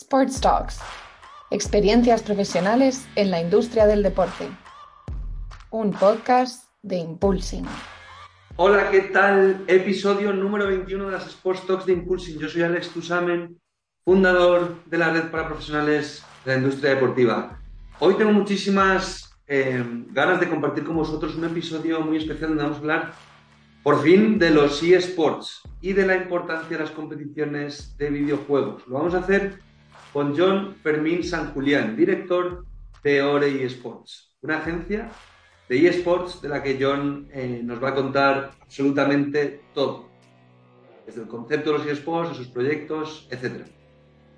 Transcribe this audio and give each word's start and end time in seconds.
Sports 0.00 0.40
Talks. 0.40 0.78
Experiencias 1.50 2.22
profesionales 2.22 3.08
en 3.16 3.32
la 3.32 3.40
industria 3.40 3.84
del 3.84 4.04
deporte. 4.04 4.48
Un 5.70 5.90
podcast 5.92 6.70
de 6.82 6.98
Impulsing. 6.98 7.66
Hola, 8.54 8.92
¿qué 8.92 9.00
tal? 9.00 9.64
Episodio 9.66 10.32
número 10.32 10.68
21 10.68 11.06
de 11.06 11.10
las 11.10 11.26
Sports 11.26 11.66
Talks 11.66 11.86
de 11.86 11.94
Impulsing. 11.94 12.38
Yo 12.38 12.48
soy 12.48 12.62
Alex 12.62 12.90
Tusamen, 12.90 13.60
fundador 14.04 14.76
de 14.86 14.98
la 14.98 15.10
red 15.10 15.32
para 15.32 15.48
profesionales 15.48 16.22
de 16.44 16.52
la 16.52 16.58
industria 16.58 16.94
deportiva. 16.94 17.58
Hoy 17.98 18.14
tengo 18.14 18.30
muchísimas 18.30 19.32
eh, 19.48 19.84
ganas 20.10 20.38
de 20.38 20.48
compartir 20.48 20.84
con 20.84 20.94
vosotros 20.94 21.34
un 21.34 21.44
episodio 21.44 22.02
muy 22.02 22.18
especial 22.18 22.50
donde 22.50 22.62
vamos 22.62 22.78
a 22.78 22.80
hablar 22.80 23.12
por 23.82 24.00
fin 24.00 24.38
de 24.38 24.50
los 24.50 24.80
eSports 24.80 25.62
y 25.80 25.92
de 25.92 26.06
la 26.06 26.14
importancia 26.14 26.76
de 26.76 26.84
las 26.84 26.92
competiciones 26.92 27.96
de 27.96 28.10
videojuegos. 28.10 28.86
Lo 28.86 28.94
vamos 28.98 29.14
a 29.14 29.18
hacer 29.18 29.66
con 30.12 30.36
John 30.36 30.74
Fermín 30.82 31.22
San 31.22 31.52
Julián, 31.52 31.96
director 31.96 32.64
de 33.02 33.22
Ore 33.22 33.64
eSports, 33.64 34.34
una 34.42 34.58
agencia 34.58 35.10
de 35.68 35.86
eSports 35.86 36.40
de 36.40 36.48
la 36.48 36.62
que 36.62 36.78
John 36.80 37.28
eh, 37.32 37.60
nos 37.62 37.82
va 37.82 37.90
a 37.90 37.94
contar 37.94 38.52
absolutamente 38.60 39.60
todo, 39.74 40.08
desde 41.06 41.22
el 41.22 41.28
concepto 41.28 41.72
de 41.72 41.78
los 41.78 41.86
eSports, 41.86 42.30
de 42.30 42.34
sus 42.36 42.48
proyectos, 42.48 43.28
etc. 43.30 43.66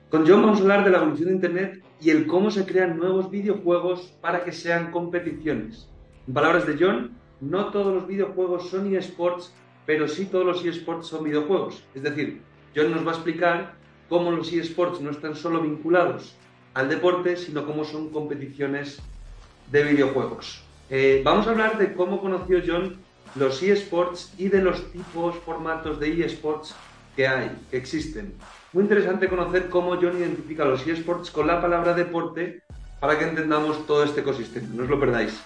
Con 0.09 0.27
John 0.27 0.43
vamos 0.43 0.59
a 0.59 0.62
hablar 0.62 0.84
de 0.84 0.91
la 0.91 0.98
evolución 0.98 1.29
de 1.29 1.34
Internet 1.34 1.84
y 2.01 2.10
el 2.10 2.27
cómo 2.27 2.51
se 2.51 2.66
crean 2.66 2.98
nuevos 2.98 3.30
videojuegos 3.30 4.12
para 4.21 4.45
que 4.45 4.52
sean 4.52 4.91
competiciones. 4.91 5.88
En 6.27 6.34
palabras 6.34 6.66
de 6.66 6.77
John, 6.79 7.16
no 7.41 7.71
todos 7.71 7.95
los 7.95 8.07
videojuegos 8.07 8.68
son 8.68 8.93
eSports, 8.95 9.55
pero 9.87 10.09
sí 10.09 10.27
todos 10.27 10.45
los 10.45 10.65
eSports 10.65 11.07
son 11.07 11.24
videojuegos. 11.24 11.84
Es 11.95 12.02
decir, 12.02 12.43
John 12.74 12.91
nos 12.91 13.07
va 13.07 13.12
a 13.12 13.15
explicar 13.15 13.80
cómo 14.11 14.33
los 14.33 14.53
eSports 14.53 15.01
no 15.01 15.11
están 15.11 15.35
solo 15.35 15.63
vinculados 15.63 16.35
al 16.75 16.91
deporte, 16.91 17.37
sino 17.37 17.65
cómo 17.65 17.85
son 17.85 18.11
competiciones 18.11 18.99
de 19.71 19.85
videojuegos. 19.85 20.63
Eh, 20.91 21.23
vamos 21.25 21.47
a 21.47 21.51
hablar 21.51 21.79
de 21.79 21.95
cómo 21.95 22.21
conoció 22.21 22.61
John 22.67 22.97
los 23.37 23.63
eSports 23.63 24.35
y 24.37 24.49
de 24.49 24.61
los 24.61 24.91
tipos, 24.93 25.37
formatos 25.37 26.01
de 26.01 26.25
eSports 26.25 26.75
que 27.15 27.29
hay, 27.29 27.57
que 27.71 27.77
existen. 27.77 28.35
Muy 28.73 28.83
interesante 28.83 29.29
conocer 29.29 29.69
cómo 29.69 29.95
John 29.95 30.19
identifica 30.19 30.65
los 30.65 30.85
eSports 30.87 31.30
con 31.30 31.47
la 31.47 31.61
palabra 31.61 31.95
deporte 31.95 32.63
para 32.99 33.17
que 33.17 33.24
entendamos 33.24 33.87
todo 33.87 34.02
este 34.02 34.21
ecosistema. 34.21 34.69
No 34.74 34.83
os 34.83 34.91
lo 34.91 34.99
perdáis. 34.99 35.41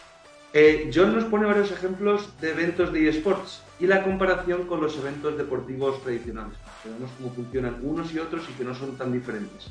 Eh, 0.54 0.90
John 0.94 1.14
nos 1.14 1.24
pone 1.24 1.46
varios 1.46 1.70
ejemplos 1.70 2.28
de 2.40 2.50
eventos 2.50 2.92
de 2.92 3.08
eSports 3.08 3.62
y 3.78 3.86
la 3.86 4.02
comparación 4.02 4.66
con 4.66 4.80
los 4.80 4.96
eventos 4.96 5.36
deportivos 5.36 6.02
tradicionales. 6.02 6.56
Vemos 6.84 7.10
cómo 7.16 7.30
funcionan 7.30 7.78
unos 7.82 8.12
y 8.12 8.18
otros 8.18 8.48
y 8.48 8.52
que 8.52 8.64
no 8.64 8.74
son 8.74 8.96
tan 8.96 9.12
diferentes. 9.12 9.70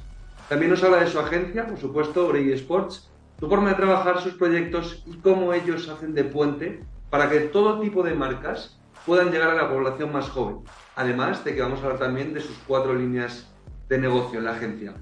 También 0.49 0.71
nos 0.71 0.83
habla 0.83 0.97
de 0.97 1.07
su 1.07 1.19
agencia, 1.19 1.67
por 1.67 1.79
supuesto, 1.79 2.27
Orey 2.27 2.51
eSports, 2.51 3.09
su 3.39 3.49
forma 3.49 3.69
de 3.69 3.75
trabajar, 3.75 4.21
sus 4.21 4.33
proyectos 4.33 5.03
y 5.05 5.17
cómo 5.17 5.53
ellos 5.53 5.89
hacen 5.89 6.13
de 6.13 6.23
puente 6.23 6.83
para 7.09 7.29
que 7.29 7.41
todo 7.41 7.79
tipo 7.79 8.03
de 8.03 8.15
marcas 8.15 8.77
puedan 9.05 9.31
llegar 9.31 9.49
a 9.49 9.55
la 9.55 9.69
población 9.69 10.11
más 10.11 10.29
joven. 10.29 10.57
Además 10.95 11.43
de 11.43 11.53
que 11.53 11.61
vamos 11.61 11.79
a 11.79 11.83
hablar 11.83 11.99
también 11.99 12.33
de 12.33 12.41
sus 12.41 12.57
cuatro 12.67 12.93
líneas 12.93 13.47
de 13.89 13.97
negocio 13.97 14.39
en 14.39 14.45
la 14.45 14.51
agencia. 14.51 14.93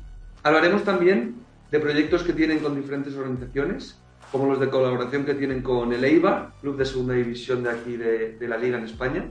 Hablaremos 0.43 0.83
también 0.83 1.35
de 1.71 1.79
proyectos 1.79 2.23
que 2.23 2.33
tienen 2.33 2.59
con 2.59 2.75
diferentes 2.75 3.15
organizaciones 3.15 4.01
como 4.31 4.47
los 4.47 4.59
de 4.59 4.69
colaboración 4.69 5.25
que 5.25 5.35
tienen 5.35 5.61
con 5.61 5.91
el 5.91 6.03
Eibar, 6.03 6.53
club 6.61 6.77
de 6.77 6.85
segunda 6.85 7.13
división 7.13 7.63
de 7.63 7.69
aquí 7.69 7.97
de, 7.97 8.37
la 8.47 8.57
liga 8.57 8.77
en 8.77 8.85
España. 8.85 9.25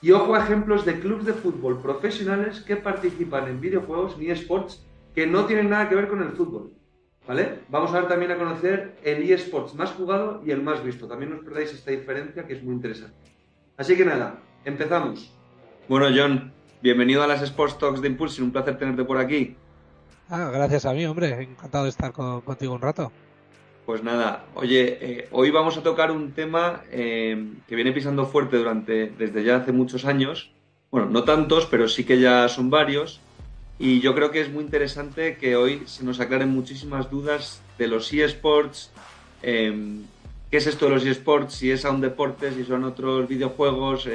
Y 0.00 0.12
ojo 0.12 0.34
a 0.34 0.44
ejemplos 0.44 0.84
de 0.84 1.00
clubes 1.00 1.24
de 1.24 1.32
fútbol 1.32 1.80
profesionales 1.80 2.60
que 2.60 2.76
participan 2.76 3.48
en 3.48 3.60
videojuegos 3.60 4.16
ni 4.16 4.30
esports 4.30 4.84
que 5.14 5.26
no 5.26 5.46
tienen 5.46 5.70
nada 5.70 5.88
que 5.88 5.96
ver 5.96 6.08
con 6.08 6.22
el 6.22 6.30
fútbol. 6.30 6.72
¿Vale? 7.26 7.60
Vamos 7.68 7.92
a 7.92 8.00
ver 8.00 8.08
también 8.08 8.30
a 8.30 8.38
conocer 8.38 8.96
el 9.04 9.30
eSports 9.30 9.74
más 9.74 9.90
jugado 9.90 10.40
y 10.46 10.50
el 10.50 10.62
más 10.62 10.82
visto. 10.82 11.06
También 11.06 11.32
os 11.32 11.44
perdáis 11.44 11.74
esta 11.74 11.90
diferencia 11.90 12.46
que 12.46 12.54
es 12.54 12.62
muy 12.62 12.74
interesante. 12.74 13.16
Así 13.76 13.96
que 13.96 14.04
nada, 14.04 14.38
empezamos. 14.64 15.30
Bueno, 15.88 16.06
John, 16.14 16.52
bienvenido 16.80 17.22
a 17.22 17.26
las 17.26 17.42
Sports 17.42 17.76
Talks 17.78 18.00
de 18.00 18.08
Impulse. 18.08 18.42
Un 18.42 18.50
placer 18.50 18.78
tenerte 18.78 19.04
por 19.04 19.18
aquí. 19.18 19.56
Ah, 20.30 20.50
gracias 20.52 20.86
a 20.86 20.94
mí, 20.94 21.04
hombre. 21.04 21.42
Encantado 21.42 21.84
de 21.84 21.90
estar 21.90 22.12
contigo 22.12 22.74
un 22.74 22.80
rato. 22.80 23.12
Pues 23.88 24.02
nada, 24.02 24.44
oye, 24.54 24.98
eh, 25.00 25.28
hoy 25.30 25.50
vamos 25.50 25.78
a 25.78 25.82
tocar 25.82 26.10
un 26.10 26.32
tema 26.32 26.82
eh, 26.92 27.54
que 27.66 27.74
viene 27.74 27.92
pisando 27.92 28.26
fuerte 28.26 28.58
durante, 28.58 29.06
desde 29.06 29.42
ya 29.42 29.56
hace 29.56 29.72
muchos 29.72 30.04
años. 30.04 30.50
Bueno, 30.90 31.08
no 31.08 31.24
tantos, 31.24 31.64
pero 31.64 31.88
sí 31.88 32.04
que 32.04 32.20
ya 32.20 32.46
son 32.50 32.68
varios. 32.68 33.18
Y 33.78 34.00
yo 34.00 34.14
creo 34.14 34.30
que 34.30 34.42
es 34.42 34.52
muy 34.52 34.62
interesante 34.62 35.38
que 35.38 35.56
hoy 35.56 35.84
se 35.86 36.04
nos 36.04 36.20
aclaren 36.20 36.50
muchísimas 36.50 37.10
dudas 37.10 37.62
de 37.78 37.86
los 37.86 38.12
eSports. 38.12 38.90
Eh, 39.42 40.02
¿Qué 40.50 40.58
es 40.58 40.66
esto 40.66 40.84
de 40.84 40.90
los 40.90 41.06
eSports? 41.06 41.54
Si 41.54 41.70
es 41.70 41.86
a 41.86 41.90
un 41.90 42.02
deporte, 42.02 42.52
si 42.52 42.64
son 42.64 42.84
otros 42.84 43.26
videojuegos, 43.26 44.06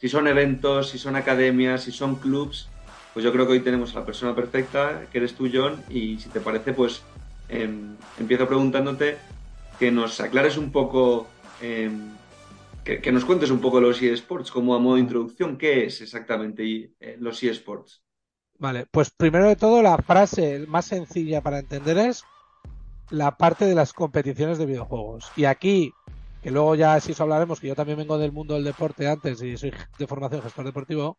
si 0.00 0.08
son 0.08 0.26
eventos, 0.26 0.88
si 0.88 0.98
son 0.98 1.14
academias, 1.14 1.84
si 1.84 1.92
son 1.92 2.16
clubs. 2.16 2.70
Pues 3.14 3.22
yo 3.24 3.32
creo 3.32 3.46
que 3.46 3.52
hoy 3.52 3.60
tenemos 3.60 3.94
a 3.94 4.00
la 4.00 4.04
persona 4.04 4.34
perfecta, 4.34 5.06
que 5.12 5.18
eres 5.18 5.34
tú, 5.34 5.48
John. 5.52 5.80
Y 5.90 6.18
si 6.18 6.28
te 6.28 6.40
parece, 6.40 6.72
pues 6.72 7.04
Em, 7.52 7.96
empiezo 8.18 8.48
preguntándote 8.48 9.18
que 9.78 9.90
nos 9.90 10.18
aclares 10.20 10.56
un 10.56 10.72
poco, 10.72 11.26
em, 11.60 12.08
que, 12.82 13.12
nos 13.12 13.26
cuentes 13.26 13.50
un 13.50 13.60
poco 13.60 13.78
los 13.78 14.00
eSports, 14.00 14.50
como 14.50 14.74
a 14.74 14.78
modo 14.78 14.94
de 14.94 15.02
introducción, 15.02 15.58
¿qué 15.58 15.84
es 15.84 16.00
exactamente 16.00 16.94
eh, 16.98 17.16
los 17.20 17.42
eSports? 17.42 18.02
Vale, 18.58 18.86
pues 18.90 19.10
primero 19.10 19.48
de 19.48 19.56
todo 19.56 19.82
la 19.82 19.98
frase 19.98 20.64
más 20.66 20.86
sencilla 20.86 21.42
para 21.42 21.58
entender 21.58 21.98
es 21.98 22.24
la 23.10 23.36
parte 23.36 23.66
de 23.66 23.74
las 23.74 23.92
competiciones 23.92 24.56
de 24.56 24.64
videojuegos. 24.64 25.30
Y 25.36 25.44
aquí, 25.44 25.92
que 26.42 26.50
luego 26.50 26.74
ya 26.74 26.98
si 27.00 27.12
os 27.12 27.20
hablaremos, 27.20 27.60
que 27.60 27.68
yo 27.68 27.74
también 27.74 27.98
vengo 27.98 28.16
del 28.16 28.32
mundo 28.32 28.54
del 28.54 28.64
deporte 28.64 29.08
antes 29.08 29.42
y 29.42 29.58
soy 29.58 29.74
de 29.98 30.06
formación 30.06 30.40
gestor 30.40 30.64
deportivo, 30.64 31.18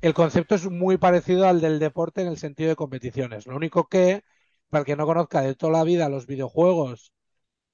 el 0.00 0.14
concepto 0.14 0.56
es 0.56 0.68
muy 0.68 0.96
parecido 0.96 1.46
al 1.46 1.60
del 1.60 1.78
deporte 1.78 2.22
en 2.22 2.28
el 2.28 2.38
sentido 2.38 2.70
de 2.70 2.76
competiciones. 2.76 3.46
Lo 3.46 3.54
único 3.54 3.86
que 3.88 4.24
para 4.70 4.80
el 4.80 4.86
que 4.86 4.96
no 4.96 5.06
conozca 5.06 5.42
de 5.42 5.54
toda 5.54 5.72
la 5.72 5.84
vida, 5.84 6.08
los 6.08 6.26
videojuegos 6.26 7.12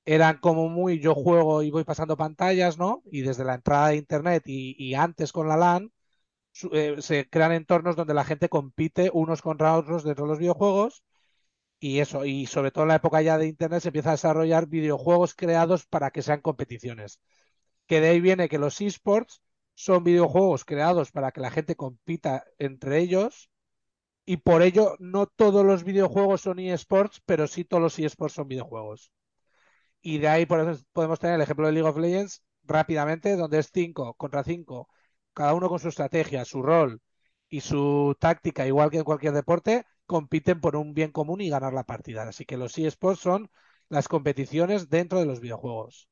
eran 0.05 0.39
como 0.39 0.69
muy 0.69 1.01
yo 1.01 1.15
juego 1.15 1.63
y 1.63 1.71
voy 1.71 1.85
pasando 1.85 2.17
pantallas, 2.17 2.79
¿no? 2.79 3.03
Y 3.11 3.23
desde 3.23 3.45
la 3.45 3.55
entrada 3.55 3.89
de 3.89 3.97
Internet 3.97 4.43
y, 4.47 4.95
antes 4.95 5.33
con 5.33 5.49
la 5.49 5.57
LAN, 5.57 5.93
eh, 6.73 6.97
se 7.01 7.29
crean 7.29 7.53
entornos 7.53 7.97
donde 7.97 8.15
la 8.15 8.25
gente 8.25 8.49
compite 8.49 9.11
unos 9.13 9.43
contra 9.43 9.77
otros 9.77 10.05
dentro 10.05 10.25
de 10.25 10.31
los 10.31 10.39
videojuegos. 10.39 11.05
Y 11.81 12.01
eso, 12.01 12.25
y 12.27 12.47
sobre 12.47 12.71
todo 12.73 12.85
en 12.85 12.89
la 12.89 12.97
época 12.97 13.23
ya 13.23 13.39
de 13.39 13.49
Internet 13.49 13.83
se 13.83 13.89
empieza 13.89 14.11
a 14.11 14.13
desarrollar 14.13 14.67
videojuegos 14.69 15.35
creados 15.35 15.87
para 15.87 16.11
que 16.11 16.23
sean 16.23 16.41
competiciones. 16.43 17.21
Que 17.87 18.01
de 18.01 18.11
ahí 18.11 18.21
viene 18.21 18.49
que 18.49 18.59
los 18.59 18.81
esports 18.81 19.43
son 19.75 20.05
videojuegos 20.05 20.65
creados 20.65 21.13
para 21.13 21.33
que 21.33 21.41
la 21.41 21.51
gente 21.51 21.77
compita 21.77 22.45
entre 22.59 22.99
ellos 23.01 23.51
y 24.31 24.37
por 24.37 24.63
ello 24.63 24.95
no 25.01 25.27
todos 25.27 25.67
los 25.67 25.83
videojuegos 25.83 26.43
son 26.43 26.61
eSports, 26.61 27.21
pero 27.27 27.49
sí 27.49 27.65
todos 27.65 27.83
los 27.83 27.99
eSports 27.99 28.35
son 28.35 28.47
videojuegos. 28.47 29.11
Y 30.03 30.19
de 30.19 30.29
ahí 30.29 30.47
podemos 30.47 31.19
tener 31.19 31.35
el 31.35 31.41
ejemplo 31.41 31.67
de 31.67 31.73
League 31.73 31.89
of 31.89 31.99
Legends 31.99 32.45
rápidamente, 32.63 33.35
donde 33.35 33.59
es 33.59 33.73
5 33.75 34.15
contra 34.15 34.45
5, 34.45 34.89
cada 35.35 35.53
uno 35.53 35.69
con 35.69 35.81
su 35.81 35.89
estrategia, 35.89 36.45
su 36.45 36.63
rol 36.63 37.01
y 37.49 37.63
su 37.63 38.17
táctica, 38.21 38.69
igual 38.69 38.93
que 38.93 38.99
en 38.99 39.03
cualquier 39.03 39.33
deporte, 39.33 39.85
compiten 40.07 40.61
por 40.61 40.77
un 40.77 40.95
bien 40.95 41.11
común 41.11 41.41
y 41.41 41.51
ganar 41.51 41.73
la 41.73 41.83
partida. 41.83 42.23
Así 42.23 42.45
que 42.45 42.57
los 42.57 42.79
eSports 42.79 43.19
son 43.19 43.51
las 43.89 44.07
competiciones 44.07 44.89
dentro 44.89 45.19
de 45.19 45.27
los 45.27 45.41
videojuegos. 45.41 46.09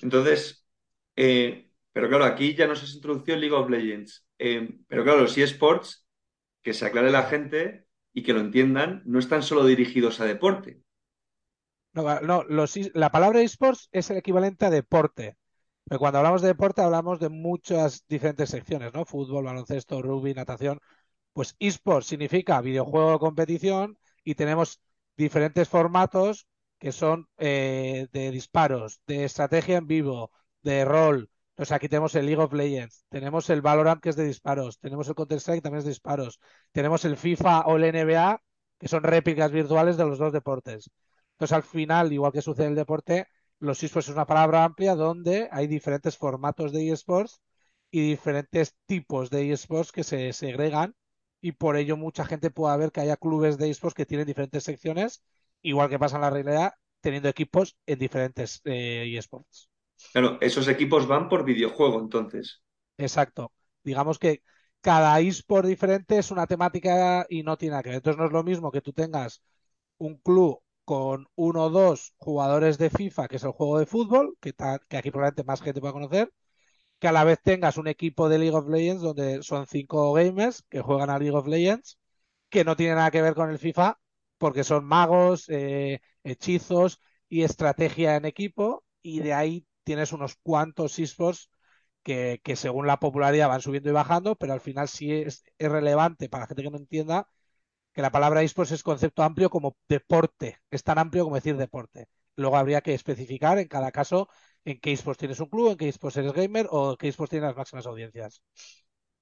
Entonces, 0.00 0.66
eh, 1.16 1.68
pero 1.92 2.08
claro, 2.08 2.24
aquí 2.24 2.54
ya 2.54 2.66
nos 2.66 2.82
has 2.82 2.94
introducido 2.94 3.36
League 3.36 3.54
of 3.54 3.68
Legends. 3.68 4.26
Eh, 4.38 4.78
pero 4.88 5.04
claro, 5.04 5.20
los 5.20 5.36
eSports 5.36 6.05
que 6.66 6.74
se 6.74 6.84
aclare 6.84 7.12
la 7.12 7.22
gente 7.22 7.86
y 8.12 8.24
que 8.24 8.32
lo 8.32 8.40
entiendan, 8.40 9.00
no 9.04 9.20
están 9.20 9.44
solo 9.44 9.64
dirigidos 9.64 10.18
a 10.18 10.24
deporte. 10.24 10.82
No, 11.92 12.42
no 12.42 12.64
la 12.92 13.12
palabra 13.12 13.40
esports 13.40 13.88
es 13.92 14.10
el 14.10 14.16
equivalente 14.16 14.66
a 14.66 14.70
deporte. 14.70 15.36
Pero 15.84 16.00
cuando 16.00 16.18
hablamos 16.18 16.42
de 16.42 16.48
deporte 16.48 16.82
hablamos 16.82 17.20
de 17.20 17.28
muchas 17.28 18.04
diferentes 18.08 18.50
secciones, 18.50 18.92
¿no? 18.92 19.04
Fútbol, 19.04 19.44
baloncesto, 19.44 20.02
rugby, 20.02 20.34
natación. 20.34 20.80
Pues 21.32 21.54
esports 21.60 22.08
significa 22.08 22.60
videojuego 22.60 23.12
de 23.12 23.18
competición 23.20 23.96
y 24.24 24.34
tenemos 24.34 24.80
diferentes 25.16 25.68
formatos 25.68 26.48
que 26.80 26.90
son 26.90 27.28
eh, 27.38 28.08
de 28.10 28.32
disparos, 28.32 29.00
de 29.06 29.22
estrategia 29.22 29.76
en 29.76 29.86
vivo, 29.86 30.32
de 30.62 30.84
rol, 30.84 31.30
entonces 31.56 31.72
aquí 31.72 31.88
tenemos 31.88 32.14
el 32.14 32.26
League 32.26 32.42
of 32.42 32.52
Legends, 32.52 33.06
tenemos 33.08 33.48
el 33.48 33.62
Valorant 33.62 34.02
que 34.02 34.10
es 34.10 34.16
de 34.16 34.26
disparos, 34.26 34.78
tenemos 34.78 35.08
el 35.08 35.14
Counter-Strike 35.14 35.62
también 35.62 35.78
es 35.78 35.84
de 35.84 35.90
disparos, 35.90 36.38
tenemos 36.70 37.04
el 37.06 37.16
FIFA 37.16 37.62
o 37.62 37.76
el 37.76 37.84
NBA 37.84 38.42
que 38.78 38.88
son 38.88 39.02
réplicas 39.02 39.50
virtuales 39.50 39.96
de 39.96 40.04
los 40.04 40.18
dos 40.18 40.34
deportes. 40.34 40.90
Entonces 41.32 41.54
al 41.56 41.62
final, 41.62 42.12
igual 42.12 42.32
que 42.32 42.42
sucede 42.42 42.66
en 42.66 42.72
el 42.72 42.76
deporte, 42.76 43.26
los 43.58 43.82
esports 43.82 44.08
es 44.08 44.14
una 44.14 44.26
palabra 44.26 44.64
amplia 44.64 44.94
donde 44.94 45.48
hay 45.50 45.66
diferentes 45.66 46.18
formatos 46.18 46.72
de 46.72 46.90
esports 46.90 47.40
y 47.90 48.06
diferentes 48.10 48.74
tipos 48.86 49.30
de 49.30 49.50
esports 49.52 49.92
que 49.92 50.04
se 50.04 50.32
segregan 50.34 50.94
y 51.40 51.52
por 51.52 51.76
ello 51.76 51.96
mucha 51.96 52.26
gente 52.26 52.50
puede 52.50 52.76
ver 52.76 52.92
que 52.92 53.00
haya 53.00 53.16
clubes 53.16 53.56
de 53.56 53.70
esports 53.70 53.94
que 53.94 54.04
tienen 54.06 54.26
diferentes 54.26 54.64
secciones, 54.64 55.22
igual 55.62 55.88
que 55.88 55.98
pasa 55.98 56.16
en 56.16 56.22
la 56.22 56.30
realidad, 56.30 56.74
teniendo 57.00 57.28
equipos 57.30 57.76
en 57.86 57.98
diferentes 57.98 58.60
eh, 58.64 59.14
esports. 59.16 59.70
Claro, 60.12 60.38
esos 60.40 60.66
equipos 60.68 61.06
van 61.06 61.28
por 61.28 61.44
videojuego 61.44 62.00
entonces. 62.00 62.62
Exacto. 62.98 63.52
Digamos 63.82 64.18
que 64.18 64.42
cada 64.80 65.20
eSport 65.20 65.66
diferente 65.66 66.18
es 66.18 66.30
una 66.30 66.46
temática 66.46 67.26
y 67.28 67.42
no 67.42 67.56
tiene 67.56 67.72
nada 67.72 67.82
que 67.82 67.88
ver. 67.90 67.96
Entonces 67.96 68.18
no 68.18 68.26
es 68.26 68.32
lo 68.32 68.42
mismo 68.44 68.70
que 68.70 68.80
tú 68.80 68.92
tengas 68.92 69.42
un 69.98 70.16
club 70.18 70.62
con 70.84 71.26
uno 71.36 71.64
o 71.64 71.70
dos 71.70 72.14
jugadores 72.18 72.78
de 72.78 72.90
FIFA, 72.90 73.28
que 73.28 73.36
es 73.36 73.44
el 73.44 73.52
juego 73.52 73.78
de 73.78 73.86
fútbol, 73.86 74.36
que, 74.40 74.54
que 74.88 74.96
aquí 74.96 75.10
probablemente 75.10 75.44
más 75.44 75.62
gente 75.62 75.80
pueda 75.80 75.92
conocer, 75.92 76.32
que 76.98 77.08
a 77.08 77.12
la 77.12 77.24
vez 77.24 77.40
tengas 77.42 77.76
un 77.78 77.88
equipo 77.88 78.28
de 78.28 78.38
League 78.38 78.56
of 78.56 78.68
Legends 78.68 79.02
donde 79.02 79.42
son 79.42 79.66
cinco 79.66 80.12
gamers 80.14 80.64
que 80.70 80.80
juegan 80.80 81.10
a 81.10 81.18
League 81.18 81.36
of 81.36 81.46
Legends, 81.46 81.98
que 82.50 82.64
no 82.64 82.76
tiene 82.76 82.94
nada 82.96 83.10
que 83.10 83.22
ver 83.22 83.34
con 83.34 83.50
el 83.50 83.58
FIFA, 83.58 83.98
porque 84.38 84.64
son 84.64 84.84
magos, 84.84 85.46
eh, 85.48 86.00
hechizos 86.24 87.00
y 87.28 87.42
estrategia 87.42 88.16
en 88.16 88.24
equipo, 88.26 88.84
y 89.02 89.20
de 89.20 89.34
ahí 89.34 89.66
tienes 89.86 90.12
unos 90.12 90.36
cuantos 90.42 90.98
esports 90.98 91.48
que, 92.02 92.40
según 92.56 92.88
la 92.88 92.98
popularidad 92.98 93.48
van 93.48 93.62
subiendo 93.62 93.88
y 93.88 93.92
bajando, 93.92 94.34
pero 94.34 94.52
al 94.52 94.60
final 94.60 94.88
sí 94.88 95.12
es, 95.12 95.44
relevante 95.58 96.28
para 96.28 96.42
la 96.42 96.48
gente 96.48 96.64
que 96.64 96.70
no 96.70 96.76
entienda 96.76 97.28
que 97.92 98.02
la 98.02 98.10
palabra 98.10 98.42
esports 98.42 98.72
es 98.72 98.82
concepto 98.82 99.22
amplio 99.22 99.48
como 99.48 99.76
deporte, 99.88 100.58
es 100.70 100.82
tan 100.82 100.98
amplio 100.98 101.24
como 101.24 101.36
decir 101.36 101.56
deporte. 101.56 102.08
Luego 102.34 102.56
habría 102.56 102.80
que 102.82 102.94
especificar 102.94 103.58
en 103.58 103.68
cada 103.68 103.92
caso 103.92 104.28
en 104.64 104.80
qué 104.80 104.92
esports 104.92 105.18
tienes 105.18 105.40
un 105.40 105.48
club, 105.48 105.70
en 105.70 105.76
qué 105.78 105.88
esports 105.88 106.16
eres 106.16 106.32
gamer 106.32 106.66
o 106.70 106.96
qué 106.96 107.08
esports 107.08 107.30
tienes 107.30 107.48
las 107.48 107.56
máximas 107.56 107.86
audiencias. 107.86 108.42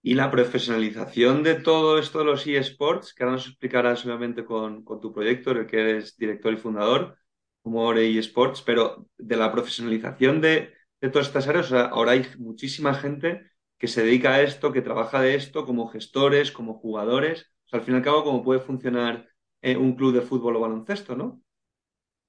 Y 0.03 0.15
la 0.15 0.31
profesionalización 0.31 1.43
de 1.43 1.57
todo 1.57 1.99
esto 1.99 2.21
de 2.21 2.25
los 2.25 2.47
eSports, 2.47 3.15
que 3.15 3.23
ahora 3.23 3.37
nos 3.37 3.47
explicarás 3.47 4.05
obviamente 4.05 4.45
con, 4.45 4.83
con 4.83 5.01
tu 5.01 5.13
proyecto, 5.13 5.53
en 5.53 5.59
el 5.59 5.67
que 5.67 5.81
eres 5.81 6.17
director 6.17 6.53
y 6.53 6.57
fundador, 6.57 7.17
como 7.65 7.83
Ore 7.83 8.19
eSports, 8.19 8.63
pero 8.63 9.09
de 9.19 9.37
la 9.37 9.51
profesionalización 9.53 10.41
de, 10.43 10.75
de 11.01 11.11
todas 11.11 11.29
estas 11.29 11.49
áreas, 11.49 11.67
o 11.67 11.71
sea, 11.71 11.85
ahora 11.87 12.13
hay 12.13 12.27
muchísima 12.39 12.95
gente 12.95 13.51
que 13.79 13.89
se 13.89 14.05
dedica 14.05 14.35
a 14.35 14.43
esto, 14.43 14.73
que 14.73 14.83
trabaja 14.83 15.21
de 15.21 15.35
esto 15.35 15.67
como 15.67 15.89
gestores, 15.89 16.53
como 16.53 16.75
jugadores. 16.75 17.53
O 17.67 17.69
sea, 17.71 17.81
al 17.81 17.85
fin 17.87 17.95
y 17.95 17.97
al 17.99 18.05
cabo, 18.05 18.25
cómo 18.25 18.45
puede 18.45 18.61
funcionar 18.61 19.29
eh, 19.63 19.77
un 19.77 19.95
club 19.97 20.15
de 20.15 20.23
fútbol 20.23 20.57
o 20.57 20.61
baloncesto, 20.61 21.17
¿no? 21.17 21.43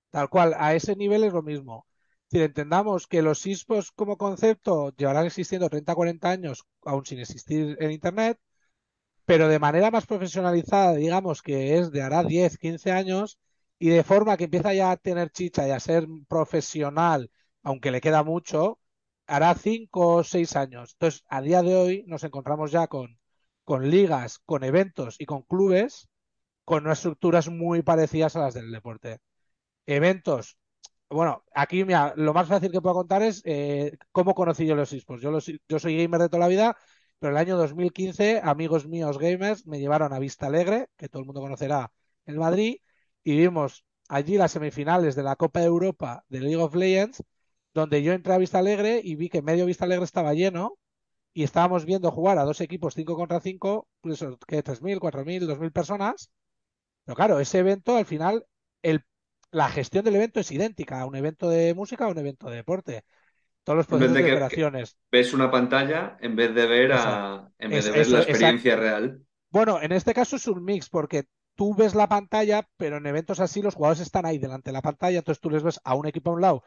Tal 0.09 0.29
cual, 0.29 0.55
a 0.57 0.73
ese 0.73 0.95
nivel 0.95 1.25
es 1.25 1.33
lo 1.33 1.43
mismo. 1.43 1.85
Si 2.31 2.41
entendamos 2.41 3.07
que 3.07 3.21
los 3.21 3.45
esports 3.45 3.91
como 3.91 4.17
concepto 4.17 4.91
llevarán 4.95 5.25
existiendo 5.25 5.69
30-40 5.69 6.29
años, 6.31 6.65
aún 6.83 7.05
sin 7.05 7.19
existir 7.19 7.77
en 7.79 7.91
Internet, 7.91 8.39
pero 9.25 9.47
de 9.47 9.59
manera 9.59 9.91
más 9.91 10.05
profesionalizada, 10.05 10.95
digamos 10.95 11.41
que 11.41 11.77
es 11.77 11.91
de 11.91 12.01
hará 12.01 12.23
10, 12.23 12.57
15 12.57 12.91
años, 12.91 13.39
y 13.79 13.89
de 13.89 14.03
forma 14.03 14.37
que 14.37 14.45
empieza 14.45 14.73
ya 14.73 14.91
a 14.91 14.97
tener 14.97 15.31
chicha 15.31 15.67
y 15.67 15.71
a 15.71 15.79
ser 15.79 16.07
profesional, 16.27 17.31
aunque 17.63 17.91
le 17.91 18.01
queda 18.01 18.23
mucho, 18.23 18.79
hará 19.27 19.53
5 19.55 20.15
o 20.17 20.23
6 20.23 20.55
años. 20.55 20.93
Entonces, 20.93 21.23
a 21.29 21.41
día 21.41 21.61
de 21.63 21.75
hoy 21.75 22.03
nos 22.07 22.23
encontramos 22.23 22.71
ya 22.71 22.87
con, 22.87 23.19
con 23.63 23.89
ligas, 23.89 24.39
con 24.39 24.63
eventos 24.63 25.15
y 25.19 25.25
con 25.25 25.43
clubes 25.43 26.09
con 26.65 26.85
unas 26.85 26.99
estructuras 26.99 27.49
muy 27.49 27.81
parecidas 27.83 28.35
a 28.35 28.39
las 28.41 28.53
del 28.55 28.71
deporte. 28.71 29.19
Eventos 29.85 30.57
bueno, 31.09 31.43
aquí 31.53 31.85
mira, 31.85 32.13
lo 32.17 32.33
más 32.33 32.47
fácil 32.47 32.71
que 32.71 32.81
puedo 32.81 32.95
contar 32.95 33.23
es 33.23 33.41
eh, 33.45 33.97
cómo 34.11 34.35
conocí 34.35 34.65
yo 34.65 34.75
los 34.75 34.91
esports. 34.93 35.23
Yo, 35.23 35.31
yo 35.69 35.79
soy 35.79 35.97
gamer 35.97 36.21
de 36.21 36.29
toda 36.29 36.41
la 36.41 36.47
vida, 36.47 36.77
pero 37.19 37.31
el 37.31 37.37
año 37.37 37.57
2015 37.57 38.41
amigos 38.43 38.87
míos 38.87 39.19
gamers 39.19 39.67
me 39.67 39.79
llevaron 39.79 40.13
a 40.13 40.19
Vista 40.19 40.47
Alegre, 40.47 40.89
que 40.97 41.09
todo 41.09 41.21
el 41.21 41.27
mundo 41.27 41.41
conocerá 41.41 41.91
en 42.25 42.37
Madrid, 42.37 42.77
y 43.25 43.37
vimos 43.37 43.83
allí 44.07 44.37
las 44.37 44.53
semifinales 44.53 45.15
de 45.15 45.23
la 45.23 45.35
Copa 45.35 45.59
de 45.59 45.65
Europa 45.65 46.23
de 46.29 46.39
League 46.39 46.55
of 46.55 46.75
Legends, 46.75 47.21
donde 47.73 48.01
yo 48.03 48.13
entré 48.13 48.33
a 48.33 48.37
Vista 48.37 48.59
Alegre 48.59 49.01
y 49.03 49.15
vi 49.15 49.27
que 49.27 49.41
medio 49.41 49.65
Vista 49.65 49.83
Alegre 49.83 50.05
estaba 50.05 50.33
lleno 50.33 50.77
y 51.33 51.43
estábamos 51.43 51.83
viendo 51.85 52.11
jugar 52.11 52.37
a 52.37 52.45
dos 52.45 52.61
equipos 52.61 52.93
5 52.93 53.15
contra 53.17 53.41
5, 53.41 53.89
pues, 53.99 54.19
que 54.47 54.63
3.000, 54.63 54.99
4.000, 54.99 55.45
2.000 55.45 55.71
personas. 55.73 56.31
Pero 57.03 57.15
claro, 57.15 57.39
ese 57.41 57.59
evento 57.59 57.97
al 57.97 58.05
final, 58.05 58.45
el 58.81 59.03
la 59.51 59.69
gestión 59.69 60.03
del 60.03 60.17
evento 60.17 60.41
es 60.41 60.51
idéntica 60.51 60.99
a 60.99 61.05
un 61.05 61.15
evento 61.15 61.49
de 61.49 61.73
música 61.73 62.07
o 62.07 62.11
un 62.11 62.17
evento 62.17 62.49
de 62.49 62.57
deporte. 62.57 63.03
Todos 63.63 63.77
los 63.77 63.87
procesos 63.87 64.13
de, 64.13 64.21
de, 64.21 64.33
operaciones. 64.33 64.97
Ves 65.09 65.33
una 65.33 65.49
pantalla 65.49 66.17
en 66.19 66.35
vez 66.35 66.53
de 66.53 66.67
ver, 66.67 66.91
a, 66.93 67.49
en 67.57 67.71
vez 67.71 67.85
de 67.85 67.91
ver 67.91 68.07
la 68.09 68.19
experiencia 68.19 68.75
real. 68.75 69.21
Bueno, 69.49 69.81
en 69.81 69.93
este 69.93 70.13
caso 70.13 70.35
es 70.35 70.47
un 70.47 70.63
mix, 70.63 70.89
porque 70.89 71.23
tú 71.55 71.75
ves 71.75 71.95
la 71.95 72.07
pantalla, 72.09 72.67
pero 72.77 72.97
en 72.97 73.05
eventos 73.07 73.39
así 73.39 73.61
los 73.61 73.75
jugadores 73.75 74.01
están 74.01 74.25
ahí 74.25 74.37
delante 74.37 74.69
de 74.69 74.73
la 74.73 74.81
pantalla, 74.81 75.19
entonces 75.19 75.41
tú 75.41 75.49
les 75.49 75.63
ves 75.63 75.79
a 75.83 75.95
un 75.95 76.07
equipo 76.07 76.31
a 76.31 76.33
un 76.33 76.41
lado, 76.41 76.63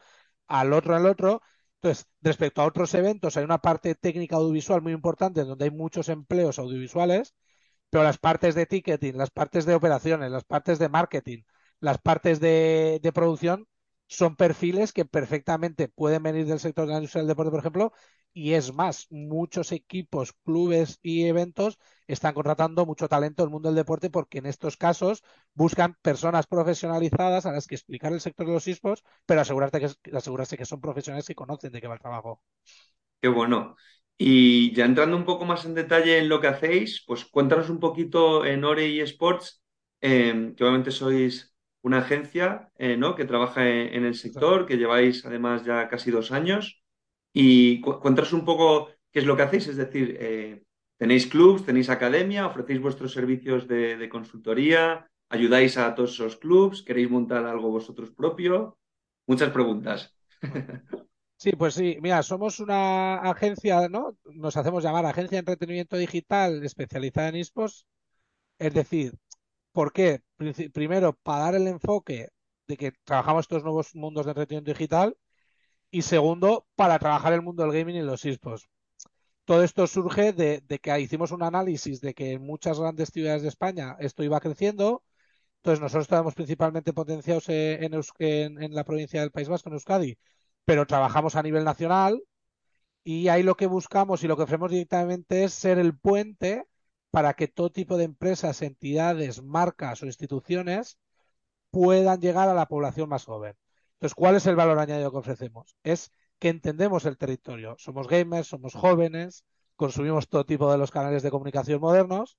al 0.47 0.73
otro 0.73 0.95
al 0.95 1.05
otro. 1.05 1.41
Entonces, 1.81 2.07
respecto 2.21 2.61
a 2.61 2.65
otros 2.65 2.93
eventos, 2.93 3.37
hay 3.37 3.45
una 3.45 3.59
parte 3.59 3.95
técnica 3.95 4.35
audiovisual 4.35 4.81
muy 4.81 4.91
importante 4.93 5.43
donde 5.45 5.65
hay 5.65 5.71
muchos 5.71 6.09
empleos 6.09 6.59
audiovisuales, 6.59 7.35
pero 7.89 8.03
las 8.03 8.17
partes 8.19 8.55
de 8.55 8.65
ticketing, 8.65 9.17
las 9.17 9.31
partes 9.31 9.65
de 9.65 9.75
operaciones, 9.75 10.31
las 10.31 10.45
partes 10.45 10.79
de 10.79 10.89
marketing, 10.89 11.43
las 11.79 11.99
partes 11.99 12.39
de, 12.39 12.99
de, 13.01 13.13
producción 13.13 13.67
son 14.09 14.35
perfiles 14.35 14.91
que 14.91 15.05
perfectamente 15.05 15.87
pueden 15.87 16.23
venir 16.23 16.47
del 16.47 16.59
sector 16.59 16.87
de 16.87 16.93
la 16.93 16.97
industria 16.97 17.21
del 17.21 17.29
deporte, 17.29 17.51
por 17.51 17.59
ejemplo, 17.59 17.93
y 18.33 18.53
es 18.53 18.73
más, 18.73 19.07
muchos 19.11 19.71
equipos, 19.71 20.33
clubes 20.43 20.99
y 21.03 21.25
eventos 21.25 21.77
están 22.07 22.33
contratando 22.33 22.85
mucho 22.87 23.07
talento 23.07 23.43
en 23.43 23.47
el 23.47 23.51
mundo 23.51 23.69
del 23.69 23.75
deporte 23.75 24.09
porque 24.09 24.39
en 24.39 24.47
estos 24.47 24.77
casos 24.77 25.23
buscan 25.53 25.95
personas 26.01 26.47
profesionalizadas 26.47 27.45
a 27.45 27.51
las 27.51 27.67
que 27.67 27.75
explicar 27.75 28.11
el 28.11 28.19
sector 28.19 28.47
de 28.47 28.53
los 28.53 28.67
esports, 28.67 29.03
pero 29.27 29.41
asegurarte 29.41 29.79
que, 29.79 30.15
asegurarse 30.15 30.57
que 30.57 30.65
son 30.65 30.81
profesionales 30.81 31.27
que 31.27 31.35
conocen 31.35 31.71
de 31.71 31.79
qué 31.79 31.87
va 31.87 31.93
el 31.95 31.99
trabajo. 31.99 32.41
Qué 33.21 33.27
bueno. 33.27 33.75
Y 34.17 34.73
ya 34.73 34.85
entrando 34.85 35.17
un 35.17 35.25
poco 35.25 35.45
más 35.45 35.65
en 35.65 35.75
detalle 35.75 36.17
en 36.17 36.29
lo 36.29 36.41
que 36.41 36.47
hacéis, 36.47 37.03
pues 37.05 37.25
cuéntanos 37.25 37.69
un 37.69 37.79
poquito 37.79 38.43
en 38.45 38.63
Ore 38.63 38.87
y 38.87 39.01
Sports, 39.01 39.61
eh, 40.01 40.53
que 40.57 40.63
obviamente 40.63 40.91
sois 40.91 41.48
una 41.81 41.99
agencia 41.99 42.69
eh, 42.77 42.97
¿no? 42.97 43.15
que 43.15 43.25
trabaja 43.25 43.67
en, 43.67 43.93
en, 43.95 44.05
el 44.05 44.15
sector, 44.15 44.65
que 44.65 44.77
lleváis 44.77 45.25
además 45.25 45.63
ya 45.63 45.87
casi 45.87 46.11
dos 46.11 46.31
años. 46.31 46.83
Y 47.33 47.81
cu 47.81 47.99
cuéntanos 47.99 48.33
un 48.33 48.45
poco 48.45 48.89
qué 49.11 49.19
es 49.19 49.25
lo 49.25 49.35
que 49.35 49.43
hacéis, 49.43 49.67
es 49.67 49.77
decir, 49.77 50.17
eh, 50.19 50.63
tenéis 50.97 51.27
clubs, 51.27 51.65
tenéis 51.65 51.89
academia, 51.89 52.47
ofrecéis 52.47 52.81
vuestros 52.81 53.13
servicios 53.13 53.67
de, 53.67 53.97
de, 53.97 54.09
consultoría, 54.09 55.09
ayudáis 55.29 55.77
a 55.77 55.93
todos 55.95 56.13
esos 56.13 56.37
clubs, 56.37 56.83
queréis 56.83 57.09
montar 57.09 57.45
algo 57.45 57.69
vosotros 57.69 58.11
propio. 58.11 58.77
Muchas 59.27 59.51
preguntas. 59.51 60.15
Sí, 61.41 61.53
pues 61.53 61.73
sí, 61.73 61.97
mira, 62.01 62.21
somos 62.21 62.59
una 62.59 63.15
agencia, 63.21 63.87
¿no? 63.87 64.17
Nos 64.25 64.57
hacemos 64.57 64.83
llamar 64.83 65.05
Agencia 65.05 65.37
de 65.37 65.39
Entretenimiento 65.39 65.95
Digital 65.95 66.61
especializada 66.65 67.29
en 67.29 67.35
esports. 67.37 67.87
Es 68.57 68.73
decir, 68.73 69.13
¿Por 69.71 69.91
qué? 69.93 70.21
Primero, 70.73 71.13
para 71.13 71.43
dar 71.45 71.55
el 71.55 71.67
enfoque 71.67 72.29
de 72.67 72.77
que 72.77 72.91
trabajamos 73.03 73.43
estos 73.43 73.63
nuevos 73.63 73.95
mundos 73.95 74.25
de 74.25 74.31
entretenimiento 74.31 74.71
digital 74.71 75.17
y 75.91 76.03
segundo, 76.03 76.67
para 76.75 76.99
trabajar 76.99 77.33
el 77.33 77.41
mundo 77.41 77.63
del 77.63 77.73
gaming 77.73 77.97
y 77.97 78.01
los 78.01 78.25
esports. 78.25 78.69
Todo 79.45 79.63
esto 79.63 79.87
surge 79.87 80.33
de, 80.33 80.61
que 80.81 80.99
hicimos 80.99 81.31
un 81.31 81.43
análisis 81.43 82.01
de 82.01 82.13
que 82.13 82.33
en 82.33 82.43
muchas 82.45 82.79
grandes 82.79 83.09
ciudades 83.09 83.41
de 83.41 83.49
España 83.49 83.97
esto 83.99 84.23
iba 84.23 84.39
creciendo. 84.39 85.03
Entonces 85.57 85.81
nosotros 85.81 86.03
estamos 86.05 86.35
principalmente 86.35 86.93
potenciados 86.93 87.49
en, 87.49 87.93
en, 88.19 88.63
en 88.63 88.75
la 88.75 88.83
provincia 88.83 89.21
del 89.21 89.31
País 89.31 89.49
Vasco, 89.49 89.69
en 89.69 89.73
Euskadi, 89.73 90.17
pero 90.65 90.85
trabajamos 90.85 91.35
a 91.35 91.43
nivel 91.43 91.63
nacional 91.63 92.21
y 93.03 93.29
ahí 93.29 93.43
lo 93.43 93.55
que 93.55 93.67
buscamos 93.67 94.23
y 94.23 94.27
lo 94.27 94.37
que 94.37 94.43
ofrecemos 94.43 94.71
directamente 94.71 95.43
es 95.43 95.53
ser 95.53 95.79
el 95.79 95.97
puente 95.97 96.65
para 97.11 97.33
que 97.33 97.47
todo 97.47 97.71
tipo 97.71 97.97
de 97.97 98.03
empresas, 98.05 98.61
entidades, 98.61 99.43
marcas 99.43 100.03
o 100.03 100.05
instituciones 100.05 100.99
puedan 101.71 102.19
llegar 102.21 102.49
a 102.49 102.53
la 102.53 102.67
población 102.67 103.09
más 103.09 103.25
joven. 103.25 103.55
Entonces, 103.93 104.15
¿cuál 104.15 104.35
es 104.35 104.45
el 104.45 104.55
valor 104.55 104.79
añadido 104.79 105.11
que 105.11 105.17
ofrecemos? 105.17 105.75
Es 105.83 106.11
que 106.39 106.49
entendemos 106.49 107.05
el 107.05 107.17
territorio. 107.17 107.75
Somos 107.77 108.07
gamers, 108.07 108.47
somos 108.47 108.73
jóvenes, 108.73 109.43
consumimos 109.75 110.29
todo 110.29 110.45
tipo 110.45 110.71
de 110.71 110.77
los 110.77 110.91
canales 110.91 111.23
de 111.23 111.31
comunicación 111.31 111.81
modernos 111.81 112.37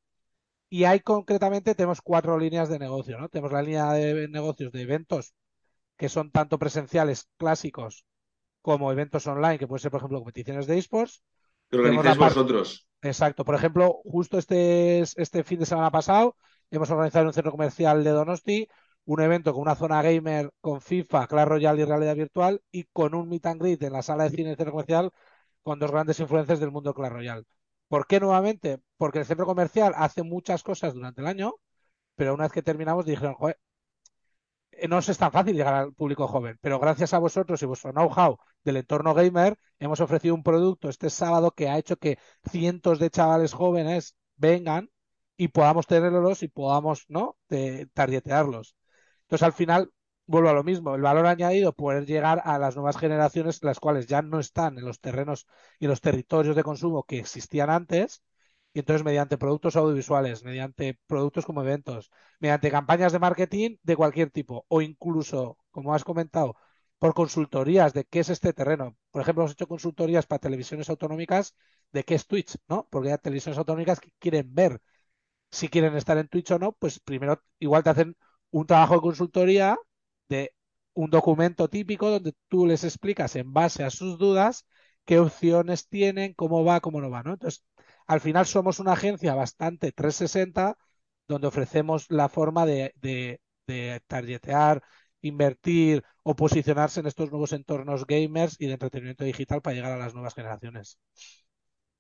y 0.69 0.85
ahí 0.85 1.01
concretamente 1.01 1.75
tenemos 1.75 2.01
cuatro 2.01 2.39
líneas 2.39 2.69
de 2.69 2.79
negocio. 2.79 3.19
¿no? 3.19 3.29
Tenemos 3.29 3.53
la 3.53 3.63
línea 3.63 3.93
de 3.93 4.29
negocios 4.29 4.73
de 4.73 4.83
eventos 4.83 5.35
que 5.97 6.09
son 6.09 6.31
tanto 6.31 6.59
presenciales 6.59 7.29
clásicos 7.37 8.07
como 8.63 8.93
eventos 8.93 9.27
online, 9.27 9.59
que 9.59 9.67
pueden 9.67 9.83
ser, 9.83 9.91
por 9.91 9.99
ejemplo, 9.99 10.19
competiciones 10.19 10.67
de 10.67 10.79
esports. 10.79 11.23
Que 11.69 11.77
organizáis 11.77 12.17
vosotros. 12.17 12.90
Exacto. 13.03 13.45
Por 13.45 13.55
ejemplo, 13.55 14.01
justo 14.05 14.39
este, 14.39 15.01
este 15.01 15.43
fin 15.45 15.59
de 15.61 15.67
semana 15.67 15.91
pasado 15.91 16.37
hemos 16.71 16.91
organizado 16.91 17.23
en 17.23 17.27
un 17.29 17.33
centro 17.35 17.51
comercial 17.53 18.05
de 18.05 18.11
Donosti 18.11 18.69
un 19.07 19.21
evento 19.23 19.53
con 19.53 19.63
una 19.63 19.75
zona 19.75 20.03
gamer 20.03 20.51
con 20.61 20.81
FIFA, 20.83 21.27
Clash 21.27 21.49
Royale 21.49 21.81
y 21.83 21.85
realidad 21.85 22.15
virtual 22.15 22.61
y 22.71 22.85
con 22.93 23.15
un 23.15 23.29
meet 23.29 23.47
and 23.47 23.61
greet 23.61 23.83
en 23.83 23.93
la 23.95 24.03
sala 24.03 24.25
de 24.25 24.31
cine 24.31 24.49
del 24.51 24.57
centro 24.59 24.73
comercial 24.73 25.11
con 25.63 25.79
dos 25.79 25.91
grandes 25.91 26.21
influencias 26.21 26.61
del 26.61 26.71
mundo 26.71 26.95
Clash 26.95 27.11
Royale. 27.13 27.45
¿Por 27.89 28.07
qué 28.07 28.21
nuevamente? 28.21 28.79
Porque 28.99 29.19
el 29.21 29.27
centro 29.27 29.47
comercial 29.47 29.95
hace 29.97 30.23
muchas 30.23 30.63
cosas 30.63 30.95
durante 30.95 31.23
el 31.23 31.27
año, 31.27 31.55
pero 32.17 32.35
una 32.35 32.45
vez 32.45 32.53
que 32.53 32.63
terminamos 32.63 33.07
dijeron, 33.07 33.35
joder, 33.35 33.59
eh, 34.73 34.89
no 34.89 34.99
es 34.99 35.19
tan 35.19 35.33
fácil 35.33 35.57
llegar 35.57 35.75
al 35.75 35.93
público 35.95 36.27
joven, 36.29 36.59
pero 36.61 36.79
gracias 36.79 37.15
a 37.15 37.19
vosotros 37.19 37.63
y 37.63 37.67
vuestro 37.67 37.93
know-how 37.93 38.37
del 38.65 38.77
entorno 38.77 39.15
gamer, 39.15 39.59
hemos 39.79 40.01
ofrecido 40.01 40.35
un 40.35 40.43
producto 40.43 40.89
este 40.89 41.11
sábado 41.11 41.53
que 41.53 41.69
ha 41.69 41.79
hecho 41.79 41.97
que 41.97 42.19
cientos 42.51 42.99
de 42.99 43.11
chavales 43.11 43.53
jóvenes 43.53 44.17
vengan 44.37 44.91
y 45.37 45.49
podamos 45.49 45.87
tenerlos 45.87 46.43
y 46.43 46.49
podamos, 46.49 47.05
¿no?, 47.09 47.37
de, 47.49 47.87
targetearlos. 47.95 48.77
Entonces, 49.23 49.45
al 49.45 49.53
final, 49.53 49.91
vuelvo 50.27 50.51
a 50.51 50.53
lo 50.53 50.65
mismo, 50.65 50.95
el 50.95 51.03
valor 51.03 51.27
añadido, 51.27 51.73
poder 51.73 52.07
llegar 52.07 52.43
a 52.45 52.59
las 52.59 52.77
nuevas 52.77 52.99
generaciones, 52.99 53.63
las 53.63 53.81
cuales 53.81 54.07
ya 54.07 54.23
no 54.23 54.39
están 54.39 54.79
en 54.79 54.85
los 54.85 55.01
terrenos 55.01 55.47
y 55.79 55.87
los 55.87 56.01
territorios 56.01 56.57
de 56.57 56.63
consumo 56.63 57.05
que 57.05 57.19
existían 57.19 57.71
antes, 57.71 58.23
y 58.73 58.81
entonces 58.81 59.05
mediante 59.05 59.39
productos 59.39 59.77
audiovisuales, 59.77 60.45
mediante 60.45 60.99
productos 61.07 61.47
como 61.47 61.63
eventos, 61.63 62.11
mediante 62.39 62.71
campañas 62.71 63.13
de 63.13 63.19
marketing 63.19 63.77
de 63.83 63.97
cualquier 63.97 64.31
tipo, 64.31 64.65
o 64.69 64.83
incluso, 64.83 65.59
como 65.71 65.95
has 65.95 66.05
comentado, 66.05 66.55
por 67.01 67.15
consultorías 67.15 67.95
de 67.95 68.07
qué 68.07 68.21
es 68.21 68.31
este 68.31 68.55
terreno. 68.55 68.97
Por 69.13 69.23
ejemplo, 69.23 69.45
hemos 69.45 69.53
hecho 69.55 69.69
consultorías 69.69 70.27
para 70.27 70.41
televisiones 70.41 70.91
autonómicas 70.91 71.57
de 71.93 72.05
qué 72.05 72.17
es 72.17 72.29
Twitch, 72.29 72.57
¿no? 72.69 72.89
Porque 72.91 73.13
hay 73.13 73.19
televisiones 73.19 73.59
autonómicas 73.59 74.01
que 74.01 74.13
quieren 74.21 74.55
ver 74.55 74.83
si 75.51 75.69
quieren 75.69 75.97
estar 75.97 76.17
en 76.19 76.29
Twitch 76.29 76.51
o 76.53 76.59
no, 76.59 76.73
pues 76.73 77.01
primero 77.01 77.43
igual 77.59 77.83
te 77.83 77.91
hacen 77.91 78.17
un 78.51 78.67
trabajo 78.67 78.95
de 78.95 79.01
consultoría 79.01 79.77
de 80.29 80.55
un 80.95 81.11
documento 81.11 81.69
típico 81.69 82.11
donde 82.11 82.35
tú 82.49 82.67
les 82.67 82.85
explicas 82.85 83.37
en 83.37 83.53
base 83.53 83.85
a 83.85 83.91
sus 83.91 84.19
dudas 84.19 84.67
qué 85.05 85.19
opciones 85.19 85.89
tienen, 85.89 86.35
cómo 86.35 86.65
va, 86.65 86.81
cómo 86.81 87.01
no 87.01 87.11
va, 87.11 87.23
¿no? 87.23 87.33
Entonces, 87.35 87.65
al 88.07 88.21
final 88.21 88.47
somos 88.47 88.79
una 88.81 88.93
agencia 88.93 89.35
bastante 89.35 89.93
360 89.93 90.77
donde 91.29 91.47
ofrecemos 91.49 92.07
la 92.11 92.29
forma 92.29 92.67
de, 92.67 92.93
de, 92.97 93.41
de 93.67 94.01
invertir 95.23 96.03
o 96.23 96.35
posicionarse 96.35 97.01
en 97.01 97.07
estos 97.07 97.31
nuevos 97.31 97.53
entornos 97.53 98.07
gamers 98.07 98.57
y 98.59 98.67
de 98.67 98.73
entretenimiento 98.75 99.25
digital 99.25 99.63
para 99.63 99.75
llegar 99.75 99.93
a 99.93 99.99
las 99.99 100.15
nuevas 100.15 100.35
generaciones. 100.35 100.99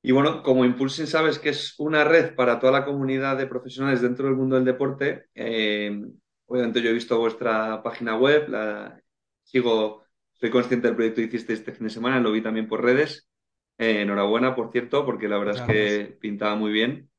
Y 0.02 0.12
bueno, 0.12 0.42
como 0.42 0.64
Impulsing 0.64 1.06
sabes 1.06 1.38
que 1.38 1.50
es 1.50 1.74
una 1.78 2.04
red 2.04 2.34
para 2.34 2.58
toda 2.58 2.72
la 2.72 2.84
comunidad 2.84 3.36
de 3.36 3.46
profesionales 3.46 4.00
dentro 4.00 4.26
del 4.26 4.36
mundo 4.36 4.56
del 4.56 4.64
deporte, 4.64 5.26
eh, 5.34 6.00
obviamente 6.46 6.80
yo 6.80 6.90
he 6.90 6.94
visto 6.94 7.18
vuestra 7.18 7.82
página 7.82 8.16
web, 8.16 8.48
la 8.48 9.00
sigo, 9.44 10.04
soy 10.32 10.50
consciente 10.50 10.86
del 10.86 10.96
proyecto 10.96 11.20
que 11.20 11.26
hiciste 11.26 11.52
este 11.52 11.72
fin 11.72 11.86
de 11.86 11.92
semana, 11.92 12.20
lo 12.20 12.32
vi 12.32 12.40
también 12.40 12.66
por 12.66 12.82
redes. 12.82 13.28
Eh, 13.76 14.02
enhorabuena, 14.02 14.54
por 14.54 14.70
cierto, 14.72 15.06
porque 15.06 15.28
la 15.28 15.38
verdad 15.38 15.56
es 15.56 15.62
que 15.62 16.18
pintaba 16.20 16.54
muy 16.54 16.70
bien 16.70 17.10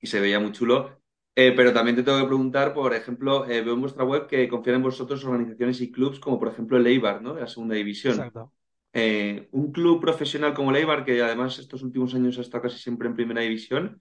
y 0.00 0.06
se 0.06 0.20
veía 0.20 0.38
muy 0.38 0.52
chulo. 0.52 1.00
Eh, 1.36 1.52
pero 1.56 1.72
también 1.72 1.96
te 1.96 2.02
tengo 2.02 2.18
que 2.18 2.26
preguntar, 2.26 2.72
por 2.72 2.94
ejemplo, 2.94 3.44
veo 3.44 3.74
en 3.74 3.80
vuestra 3.80 4.04
web 4.04 4.26
que 4.28 4.48
confían 4.48 4.76
en 4.76 4.82
vosotros 4.82 5.24
organizaciones 5.24 5.80
y 5.80 5.90
clubs 5.90 6.20
como 6.20 6.38
por 6.38 6.48
ejemplo 6.48 6.76
el 6.76 6.86
Eibar, 6.86 7.22
¿no? 7.22 7.34
De 7.34 7.40
la 7.40 7.48
segunda 7.48 7.74
división. 7.74 8.14
Exacto. 8.14 8.52
Eh, 8.96 9.48
un 9.50 9.72
club 9.72 10.00
profesional 10.00 10.54
como 10.54 10.70
el 10.70 11.04
que 11.04 11.20
además 11.20 11.58
estos 11.58 11.82
últimos 11.82 12.14
años 12.14 12.38
ha 12.38 12.42
estado 12.42 12.62
casi 12.62 12.78
siempre 12.78 13.08
en 13.08 13.16
primera 13.16 13.40
división, 13.40 14.00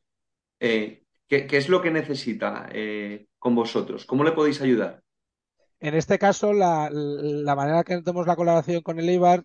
eh, 0.60 1.04
¿qué, 1.28 1.48
es 1.50 1.68
lo 1.68 1.82
que 1.82 1.90
necesita 1.90 2.70
eh, 2.72 3.26
con 3.40 3.56
vosotros? 3.56 4.06
¿Cómo 4.06 4.24
le 4.24 4.34
podéis 4.34 4.62
ayudar? 4.62 5.02
En 5.80 5.96
este 5.96 6.20
caso, 6.20 6.54
la, 6.54 6.92
manera 7.56 7.84
que 7.84 7.98
tenemos 8.04 8.28
la 8.28 8.36
colaboración 8.36 8.84
con 8.84 9.00
el 9.00 9.10
Eibar 9.10 9.44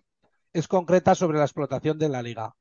es 0.53 0.67
concreta 0.67 1.15
sobre 1.15 1.39
la 1.39 1.45
explotación 1.45 1.97
de 1.97 2.09
la 2.09 2.21
liga. 2.21 2.55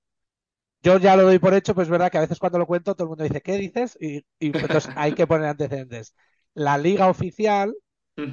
Yo 0.82 0.99
ya 0.99 1.16
lo 1.16 1.25
doy 1.25 1.38
por 1.38 1.54
hecho, 1.54 1.75
pues 1.75 1.87
es 1.87 1.90
verdad 1.90 2.11
que 2.11 2.18
a 2.18 2.23
veces 2.23 2.38
cuando 2.38 2.58
lo 2.58 2.66
cuento 2.66 2.94
todo 2.94 3.04
el 3.04 3.08
mundo 3.11 3.25
dice, 3.25 3.40
¿qué 3.40 3.56
dices? 3.56 3.97
Y, 4.00 4.18
y 4.38 4.52
entonces 4.58 4.88
hay 4.94 5.12
que 5.12 5.26
poner 5.26 5.47
antecedentes. 5.49 6.14
La 6.54 6.78
liga 6.78 7.08
oficial 7.08 7.75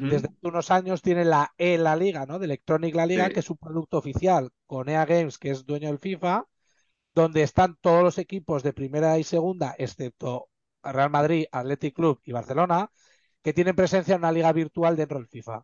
desde 0.05 0.29
unos 0.41 0.71
años 0.71 1.01
tiene 1.01 1.25
la 1.25 1.53
E 1.57 1.77
La 1.77 1.95
Liga, 1.95 2.25
¿no? 2.25 2.39
De 2.39 2.45
Electronic 2.45 2.95
La 2.95 3.05
Liga, 3.05 3.31
que 3.31 3.39
es 3.41 3.49
un 3.49 3.57
producto 3.57 3.97
oficial 3.97 4.51
con 4.67 4.89
EA 4.89 5.05
Games, 5.05 5.37
que 5.39 5.51
es 5.51 5.65
dueño 5.65 5.87
del 5.89 5.99
FIFA, 5.99 6.45
donde 7.15 7.43
están 7.43 7.77
todos 7.81 8.03
los 8.03 8.17
equipos 8.17 8.63
de 8.63 8.73
primera 8.73 9.17
y 9.19 9.23
segunda, 9.23 9.75
excepto 9.77 10.49
Real 10.83 11.09
Madrid, 11.09 11.45
Athletic 11.51 11.95
Club 11.95 12.21
y 12.25 12.31
Barcelona, 12.33 12.91
que 13.43 13.53
tienen 13.53 13.75
presencia 13.75 14.15
en 14.15 14.21
una 14.21 14.31
liga 14.31 14.51
virtual 14.53 14.95
dentro 14.95 15.17
del 15.19 15.27
FIFA. 15.27 15.63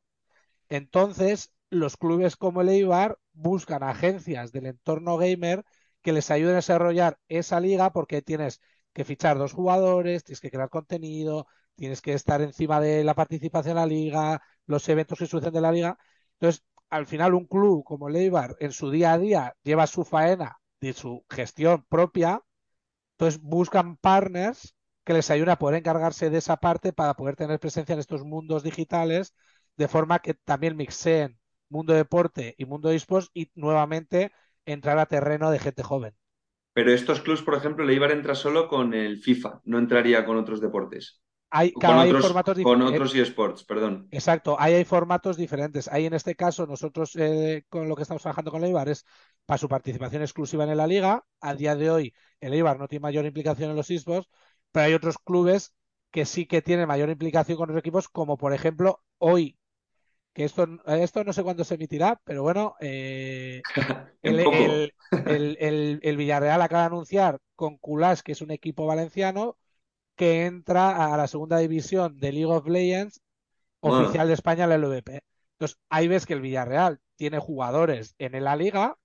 Entonces, 0.70 1.52
los 1.70 1.98
clubes 1.98 2.36
como 2.36 2.62
el 2.62 2.70
Eibar 2.70 3.18
buscan 3.34 3.84
agencias 3.84 4.52
del 4.52 4.68
entorno 4.68 5.18
gamer 5.18 5.64
que 6.02 6.14
les 6.14 6.32
ayuden 6.32 6.54
a 6.54 6.56
desarrollar 6.58 7.20
esa 7.28 7.60
liga 7.60 7.92
porque 7.92 8.22
tienes 8.22 8.62
que 8.94 9.06
fichar 9.06 9.38
dos 9.38 9.54
jugadores, 9.54 10.24
tienes 10.24 10.42
que 10.42 10.52
crear 10.52 10.70
contenido, 10.70 11.48
tienes 11.76 12.02
que 12.02 12.14
estar 12.14 12.42
encima 12.42 12.80
de 12.80 13.04
la 13.04 13.16
participación 13.16 13.72
en 13.72 13.76
la 13.78 13.86
liga, 13.86 14.42
los 14.66 14.88
eventos 14.90 15.20
que 15.20 15.28
suceden 15.28 15.54
de 15.54 15.62
la 15.62 15.72
liga. 15.72 15.98
Entonces, 16.34 16.64
al 16.90 17.06
final, 17.08 17.34
un 17.34 17.46
club 17.48 17.84
como 17.84 18.10
Leibar 18.10 18.56
en 18.60 18.72
su 18.72 18.92
día 18.92 19.14
a 19.14 19.18
día 19.18 19.56
lleva 19.64 19.88
su 19.88 20.04
faena 20.04 20.58
de 20.82 20.94
su 20.94 21.26
gestión 21.30 21.86
propia, 21.90 22.42
entonces 23.14 23.42
buscan 23.42 23.98
partners 23.98 24.76
que 25.04 25.14
les 25.14 25.30
ayuden 25.30 25.52
a 25.52 25.60
poder 25.60 25.78
encargarse 25.80 26.30
de 26.30 26.38
esa 26.40 26.58
parte 26.58 26.94
para 26.94 27.16
poder 27.16 27.36
tener 27.36 27.60
presencia 27.60 27.94
en 27.94 28.00
estos 28.00 28.24
mundos 28.24 28.64
digitales, 28.64 29.34
de 29.78 29.88
forma 29.88 30.20
que 30.20 30.34
también 30.34 30.78
mixeen 30.78 31.40
mundo 31.70 31.94
deporte 31.94 32.56
y 32.58 32.66
mundo 32.66 32.92
esports 32.92 33.30
y 33.34 33.52
nuevamente 33.56 34.32
entrar 34.72 34.98
a 35.00 35.06
terreno 35.06 35.52
de 35.52 35.60
gente 35.60 35.84
joven. 35.84 36.16
Pero 36.74 36.94
estos 36.94 37.22
clubs, 37.22 37.42
por 37.42 37.56
ejemplo, 37.56 37.86
Leibar 37.86 38.12
entra 38.12 38.36
solo 38.36 38.68
con 38.68 38.94
el 38.94 39.18
FIFA, 39.18 39.62
no 39.66 39.78
entraría 39.78 40.26
con 40.26 40.38
otros 40.38 40.62
deportes. 40.62 41.22
Hay, 41.54 41.74
con, 41.74 41.98
otros, 41.98 42.22
formatos 42.22 42.58
con 42.64 42.82
otros 42.82 43.14
eSports, 43.14 43.66
perdón. 43.66 44.08
Exacto, 44.12 44.56
ahí 44.58 44.74
hay 44.74 44.86
formatos 44.86 45.36
diferentes. 45.36 45.90
Ahí 45.90 46.06
en 46.06 46.14
este 46.14 46.34
caso, 46.34 46.66
nosotros 46.66 47.14
eh, 47.18 47.66
con 47.68 47.90
lo 47.90 47.96
que 47.98 48.04
estamos 48.04 48.22
trabajando 48.22 48.52
con 48.52 48.62
el 48.62 48.70
Eibar 48.70 48.88
es 48.88 49.06
para 49.46 49.58
su 49.58 49.68
participación 49.68 50.22
exclusiva 50.22 50.64
en 50.64 50.78
la 50.78 50.88
liga. 50.88 51.26
A 51.42 51.54
día 51.54 51.76
de 51.76 51.92
hoy, 51.92 52.14
el 52.40 52.54
Eibar 52.54 52.80
no 52.80 52.88
tiene 52.88 53.04
mayor 53.04 53.26
implicación 53.26 53.70
en 53.70 53.76
los 53.76 53.92
eSports, 53.92 54.30
pero 54.72 54.86
hay 54.86 54.94
otros 54.94 55.18
clubes 55.18 55.76
que 56.10 56.26
sí 56.26 56.46
que 56.46 56.62
tienen 56.62 56.88
mayor 56.88 57.10
implicación 57.10 57.58
con 57.58 57.68
los 57.68 57.78
equipos, 57.78 58.08
como 58.08 58.38
por 58.38 58.54
ejemplo 58.54 59.04
hoy, 59.18 59.58
que 60.34 60.44
esto, 60.46 60.68
esto 60.86 61.24
no 61.24 61.34
sé 61.34 61.44
cuándo 61.44 61.64
se 61.64 61.76
emitirá, 61.76 62.20
pero 62.24 62.44
bueno, 62.44 62.76
eh, 62.80 63.62
el, 64.22 64.94
el, 65.26 66.00
el, 66.02 66.18
Villarreal 66.18 66.62
acaba 66.62 66.84
de 66.84 66.88
anunciar 66.88 67.40
con 67.56 67.78
Culás, 67.78 68.24
que 68.24 68.32
es 68.32 68.42
un 68.42 68.52
equipo 68.52 68.86
valenciano, 68.86 69.58
que 70.16 70.46
entra 70.46 71.14
a 71.14 71.18
la 71.18 71.28
segunda 71.28 71.58
división 71.58 72.18
de 72.18 72.32
League 72.32 72.46
of 72.52 72.68
Legends 72.68 73.22
oficial 73.82 74.28
de 74.28 74.34
España, 74.34 74.68
la 74.68 74.76
LVP. 74.76 75.22
Entonces, 75.54 75.80
ahí 75.90 76.08
ves 76.08 76.26
que 76.26 76.34
el 76.34 76.42
Villarreal 76.42 77.00
tiene 77.16 77.40
jugadores 77.40 78.16
en 78.18 78.44
la 78.44 78.56
liga. 78.56 78.98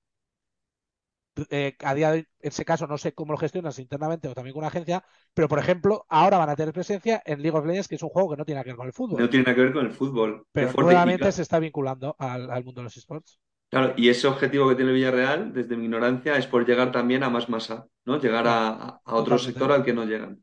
Eh, 1.50 1.76
a 1.84 1.94
día 1.94 2.12
de 2.12 2.18
en 2.18 2.26
ese 2.40 2.64
caso 2.64 2.86
no 2.86 2.96
sé 2.96 3.12
cómo 3.12 3.32
lo 3.32 3.38
gestionas 3.38 3.78
internamente 3.78 4.28
o 4.28 4.34
también 4.34 4.54
con 4.54 4.60
una 4.60 4.68
agencia, 4.68 5.04
pero 5.34 5.48
por 5.48 5.58
ejemplo, 5.58 6.06
ahora 6.08 6.38
van 6.38 6.48
a 6.48 6.56
tener 6.56 6.72
presencia 6.72 7.22
en 7.24 7.42
League 7.42 7.56
of 7.56 7.66
Legends, 7.66 7.88
que 7.88 7.96
es 7.96 8.02
un 8.02 8.08
juego 8.08 8.30
que 8.30 8.36
no 8.36 8.44
tiene 8.44 8.62
que 8.62 8.70
ver 8.70 8.76
con 8.76 8.86
el 8.86 8.92
fútbol. 8.92 9.20
No 9.20 9.28
tiene 9.28 9.44
nada 9.44 9.54
que 9.54 9.62
ver 9.62 9.72
con 9.72 9.86
el 9.86 9.92
fútbol. 9.92 10.46
Pero 10.52 10.72
nuevamente 10.72 11.30
se 11.32 11.42
está 11.42 11.58
vinculando 11.58 12.16
al, 12.18 12.64
mundo 12.64 12.80
de 12.80 12.84
los 12.84 12.96
esports. 12.96 13.40
Claro, 13.68 13.94
y 13.96 14.08
ese 14.08 14.28
objetivo 14.28 14.68
que 14.68 14.76
tiene 14.76 14.92
Villarreal, 14.92 15.52
desde 15.52 15.76
mi 15.76 15.84
ignorancia, 15.84 16.36
es 16.36 16.46
por 16.46 16.66
llegar 16.66 16.92
también 16.92 17.24
a 17.24 17.30
más 17.30 17.48
masa, 17.48 17.86
¿no? 18.04 18.20
Llegar 18.20 18.46
a, 18.46 19.00
a 19.04 19.14
otro 19.14 19.38
sector 19.38 19.72
al 19.72 19.84
que 19.84 19.92
no 19.92 20.04
llegan. 20.04 20.42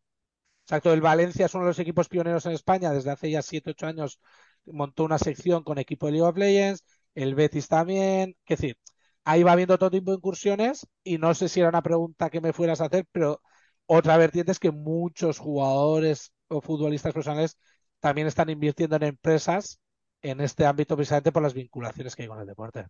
Exacto, 0.66 0.94
el 0.94 1.02
Valencia 1.02 1.46
es 1.46 1.54
uno 1.54 1.66
de 1.66 1.70
los 1.72 1.80
equipos 1.80 2.08
pioneros 2.08 2.46
en 2.46 2.54
España, 2.54 2.92
desde 2.92 3.12
hace 3.12 3.32
ya 3.32 3.42
7-8 3.42 3.88
años 3.88 4.20
montó 4.66 5.04
una 5.04 5.18
sección 5.18 5.64
con 5.64 5.78
equipo 5.78 6.06
de 6.06 6.14
League 6.14 6.28
of 6.28 6.38
Legends, 6.38 6.84
el 7.16 7.36
Betis 7.36 7.68
también, 7.68 8.38
es 8.46 8.60
decir, 8.60 8.78
ahí 9.26 9.44
va 9.44 9.54
habiendo 9.54 9.78
todo 9.78 9.92
tipo 9.92 10.12
de 10.12 10.18
incursiones 10.18 10.88
y 11.04 11.18
no 11.18 11.34
sé 11.34 11.50
si 11.50 11.60
era 11.60 11.70
una 11.70 11.82
pregunta 11.82 12.30
que 12.30 12.42
me 12.42 12.54
fueras 12.54 12.82
a 12.82 12.86
hacer, 12.86 13.06
pero 13.12 13.42
otra 13.86 14.18
vertiente 14.18 14.52
es 14.52 14.60
que 14.60 14.72
muchos 14.72 15.40
jugadores 15.40 16.34
o 16.48 16.62
futbolistas 16.62 17.14
profesionales 17.14 17.58
también 18.00 18.28
están 18.28 18.50
invirtiendo 18.50 18.96
en 18.96 19.04
empresas 19.04 19.80
en 20.22 20.42
este 20.42 20.66
ámbito 20.66 20.96
precisamente 20.96 21.32
por 21.32 21.44
las 21.44 21.54
vinculaciones 21.54 22.16
que 22.16 22.24
hay 22.24 22.28
con 22.28 22.40
el 22.40 22.48
deporte. 22.48 22.86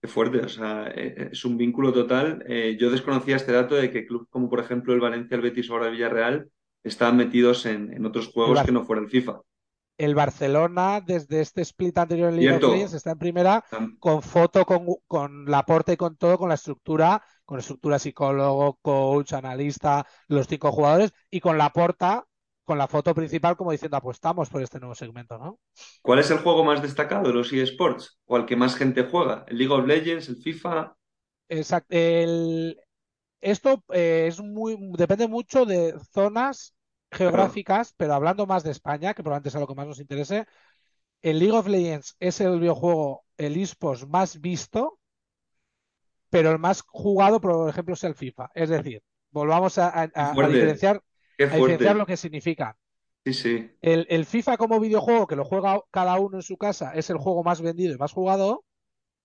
Qué 0.00 0.08
fuerte, 0.08 0.40
o 0.40 0.48
sea, 0.48 0.88
eh, 0.88 1.14
eh, 1.16 1.28
es 1.30 1.44
un 1.44 1.56
vínculo 1.56 1.92
total. 1.92 2.44
Eh, 2.48 2.76
yo 2.78 2.90
desconocía 2.90 3.36
este 3.36 3.52
dato 3.52 3.76
de 3.76 3.90
que 3.90 4.04
clubes 4.04 4.28
como 4.30 4.50
por 4.50 4.58
ejemplo 4.58 4.92
el 4.92 5.00
Valencia, 5.00 5.36
el 5.36 5.42
Betis 5.42 5.70
o 5.70 5.74
ahora 5.74 5.86
el 5.86 5.92
Villarreal 5.92 6.48
estaban 6.82 7.16
metidos 7.16 7.66
en, 7.66 8.04
otros 8.04 8.28
juegos 8.28 8.60
que 8.64 8.72
no 8.72 8.84
fuera 8.84 9.00
el 9.00 9.08
FIFA. 9.08 9.40
El 9.98 10.14
Barcelona, 10.14 11.00
desde 11.00 11.40
este 11.40 11.62
split 11.62 11.98
anterior 11.98 12.30
en 12.30 12.36
Liga 12.36 12.58
de 12.58 12.82
está 12.82 13.12
en 13.12 13.18
primera 13.18 13.64
con 14.00 14.22
foto, 14.22 14.64
con, 14.64 14.86
con 15.06 15.44
la 15.44 15.58
aporte 15.58 15.92
y 15.92 15.96
con 15.96 16.16
todo, 16.16 16.38
con 16.38 16.48
la 16.48 16.54
estructura, 16.54 17.22
con 17.44 17.58
estructura 17.58 17.98
psicólogo, 17.98 18.78
coach, 18.82 19.34
analista, 19.34 20.06
los 20.28 20.48
cinco 20.48 20.72
jugadores, 20.72 21.12
y 21.30 21.40
con 21.40 21.58
la 21.58 21.70
porta, 21.70 22.26
con 22.64 22.78
la 22.78 22.88
foto 22.88 23.14
principal, 23.14 23.56
como 23.56 23.72
diciendo 23.72 23.96
apostamos 23.96 24.48
por 24.48 24.62
este 24.62 24.78
nuevo 24.78 24.94
segmento, 24.94 25.38
¿no? 25.38 25.58
¿Cuál 26.00 26.20
es 26.20 26.30
el 26.30 26.38
juego 26.38 26.64
más 26.64 26.80
destacado 26.80 27.28
de 27.28 27.34
los 27.34 27.52
eSports? 27.52 28.18
¿O 28.24 28.36
al 28.36 28.46
que 28.46 28.56
más 28.56 28.76
gente 28.76 29.04
juega? 29.04 29.44
¿El 29.48 29.58
League 29.58 29.72
of 29.72 29.86
Legends, 29.86 30.28
el 30.28 30.36
FIFA? 30.36 30.96
Exacto. 31.48 31.88
El, 31.90 32.80
esto 33.40 33.82
eh, 33.92 34.26
es 34.28 34.40
muy, 34.40 34.78
depende 34.96 35.28
mucho 35.28 35.66
de 35.66 35.94
zonas 36.12 36.74
geográficas, 37.12 37.94
pero 37.96 38.14
hablando 38.14 38.46
más 38.46 38.64
de 38.64 38.70
España, 38.70 39.14
que 39.14 39.22
probablemente 39.22 39.50
sea 39.50 39.60
lo 39.60 39.66
que 39.66 39.74
más 39.74 39.86
nos 39.86 40.00
interese, 40.00 40.46
el 41.20 41.38
League 41.38 41.56
of 41.56 41.68
Legends 41.68 42.16
es 42.18 42.40
el 42.40 42.58
videojuego, 42.58 43.24
el 43.36 43.56
esports 43.56 44.08
más 44.08 44.40
visto, 44.40 44.98
pero 46.30 46.50
el 46.50 46.58
más 46.58 46.82
jugado, 46.82 47.40
por 47.40 47.68
ejemplo, 47.68 47.94
es 47.94 48.04
el 48.04 48.14
FIFA. 48.14 48.50
Es 48.54 48.70
decir, 48.70 49.02
volvamos 49.30 49.78
a, 49.78 50.10
diferenciar, 50.48 51.02
lo 51.94 52.06
que 52.06 52.16
significa. 52.16 52.76
Sí, 53.24 53.34
sí. 53.34 53.70
El, 53.82 54.06
el, 54.10 54.26
FIFA 54.26 54.56
como 54.56 54.80
videojuego, 54.80 55.28
que 55.28 55.36
lo 55.36 55.44
juega 55.44 55.80
cada 55.92 56.18
uno 56.18 56.38
en 56.38 56.42
su 56.42 56.56
casa, 56.56 56.92
es 56.94 57.08
el 57.10 57.18
juego 57.18 57.44
más 57.44 57.60
vendido 57.60 57.94
y 57.94 57.98
más 57.98 58.12
jugado. 58.12 58.64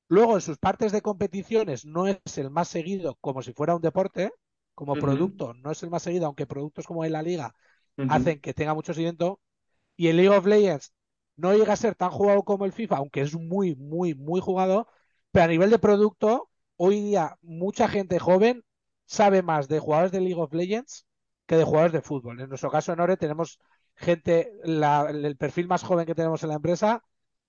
Luego, 0.08 0.36
en 0.36 0.41
sus 0.41 0.60
partes 0.60 0.91
de 0.91 1.01
competiciones, 1.01 1.86
no 1.86 2.08
es 2.08 2.20
el 2.38 2.51
más 2.51 2.67
seguido 2.67 3.17
como 3.22 3.41
si 3.41 3.53
fuera 3.53 3.75
un 3.75 3.82
deporte. 3.82 4.32
Como 4.75 4.94
producto, 4.94 5.56
no 5.56 5.72
es 5.72 5.82
el 5.82 5.89
más 5.89 6.03
seguido, 6.03 6.27
aunque 6.27 6.46
productos 6.46 6.86
como 6.86 7.03
en 7.03 7.12
la 7.12 7.24
liga 7.24 7.56
hacen 8.09 8.39
que 8.39 8.53
tenga 8.53 8.73
mucho 8.73 8.93
seguimiento. 8.93 9.39
Y 9.95 10.07
el 10.07 10.17
League 10.17 10.35
of 10.35 10.45
Legends 10.45 10.93
no 11.35 11.53
llega 11.53 11.73
a 11.73 11.77
ser 11.77 11.95
tan 11.95 12.09
jugado 12.11 12.43
como 12.43 12.65
el 12.65 12.73
FIFA, 12.73 12.97
aunque 12.97 13.21
es 13.21 13.35
muy, 13.35 13.75
muy, 13.75 14.15
muy 14.15 14.41
jugado. 14.41 14.87
Pero 15.31 15.45
a 15.45 15.47
nivel 15.47 15.69
de 15.69 15.79
producto, 15.79 16.49
hoy 16.75 17.01
día 17.01 17.37
mucha 17.41 17.87
gente 17.87 18.19
joven 18.19 18.63
sabe 19.05 19.41
más 19.41 19.67
de 19.67 19.79
jugadores 19.79 20.11
de 20.11 20.21
League 20.21 20.41
of 20.41 20.53
Legends 20.53 21.05
que 21.45 21.55
de 21.55 21.63
jugadores 21.63 21.93
de 21.93 22.01
fútbol. 22.01 22.39
En 22.41 22.49
nuestro 22.49 22.71
caso 22.71 22.93
en 22.93 22.99
Ore 22.99 23.17
tenemos 23.17 23.59
gente, 23.95 24.51
el 24.63 25.37
perfil 25.37 25.67
más 25.67 25.83
joven 25.83 26.05
que 26.05 26.15
tenemos 26.15 26.43
en 26.43 26.49
la 26.49 26.55
empresa 26.55 27.03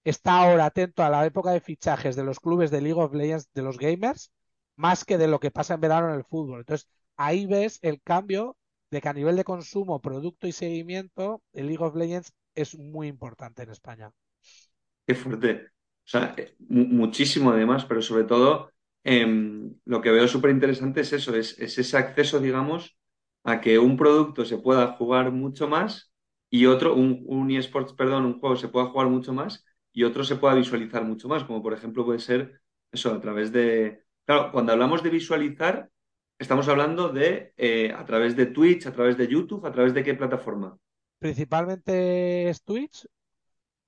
está 0.05 0.39
ahora 0.39 0.67
atento 0.67 1.03
a 1.03 1.11
la 1.11 1.27
época 1.27 1.51
de 1.51 1.61
fichajes 1.61 2.17
de 2.17 2.25
los 2.25 2.41
clubes 2.41 2.71
de 2.71 2.81
League 2.81 3.01
of 3.01 3.13
Legends, 3.15 3.49
de 3.53 3.63
los 3.63 3.79
gamers, 3.79 4.33
más 4.77 5.05
que 5.05 5.19
de 5.19 5.29
lo 5.29 5.41
que 5.41 5.51
pasa 5.51 5.75
en 5.75 5.81
verano 5.81 6.09
en 6.09 6.15
el 6.15 6.25
fútbol. 6.25 6.61
Entonces, 6.61 6.89
ahí 7.17 7.47
ves 7.47 7.79
el 7.83 8.01
cambio 8.03 8.57
de 8.91 9.01
que 9.01 9.09
a 9.09 9.13
nivel 9.13 9.37
de 9.37 9.45
consumo, 9.45 10.01
producto 10.01 10.47
y 10.47 10.53
seguimiento, 10.53 11.43
el 11.53 11.67
League 11.67 11.85
of 11.85 11.95
Legends 11.95 12.33
es 12.55 12.79
muy 12.79 13.09
importante 13.09 13.63
en 13.63 13.71
España. 13.71 14.11
Qué 15.07 15.15
fuerte. 15.15 15.69
O 16.09 16.11
sea, 16.11 16.35
eh, 16.37 16.55
muchísimo 16.69 17.51
además, 17.51 17.85
pero 17.85 18.03
sobre 18.03 18.25
todo 18.25 18.71
em, 19.05 19.75
lo 19.85 20.01
que 20.01 20.11
veo 20.11 20.27
súper 20.27 20.51
interesante 20.51 21.03
es 21.03 21.13
eso, 21.13 21.35
es, 21.35 21.59
ese 21.59 21.97
acceso, 21.97 22.41
digamos, 22.41 22.97
a 23.45 23.61
que 23.61 23.79
un 23.79 23.97
producto 23.97 24.45
se 24.45 24.59
pueda 24.59 24.93
jugar 24.97 25.31
mucho 25.33 25.69
más 25.69 26.13
y 26.51 26.67
otro, 26.67 26.95
un, 26.95 27.23
un 27.27 27.51
eSports, 27.51 27.93
perdón, 27.93 28.25
un 28.25 28.41
juego 28.41 28.57
se 28.57 28.69
pueda 28.69 28.87
jugar 28.87 29.09
mucho 29.09 29.33
más 29.33 29.65
y 29.93 30.05
otro 30.05 30.25
se 30.25 30.37
pueda 30.37 30.55
visualizar 30.55 31.05
mucho 31.05 31.29
más, 31.29 31.45
como 31.45 31.63
por 31.63 31.75
ejemplo 31.75 32.05
puede 32.05 32.21
ser 32.21 32.61
eso 32.93 33.13
a 33.13 33.21
través 33.21 33.53
de... 33.53 34.03
Claro, 34.25 34.51
cuando 34.53 34.73
hablamos 34.73 35.03
de 35.03 35.11
visualizar, 35.11 35.91
estamos 36.39 36.69
hablando 36.69 37.09
de 37.09 37.53
eh, 37.57 37.93
a 37.93 38.05
través 38.05 38.37
de 38.37 38.47
Twitch, 38.47 38.87
a 38.87 38.93
través 38.93 39.17
de 39.17 39.27
YouTube, 39.27 39.67
a 39.67 39.73
través 39.73 39.93
de 39.95 40.05
qué 40.05 40.15
plataforma. 40.15 40.77
Principalmente 41.19 42.49
es 42.49 42.63
Twitch. 42.63 43.07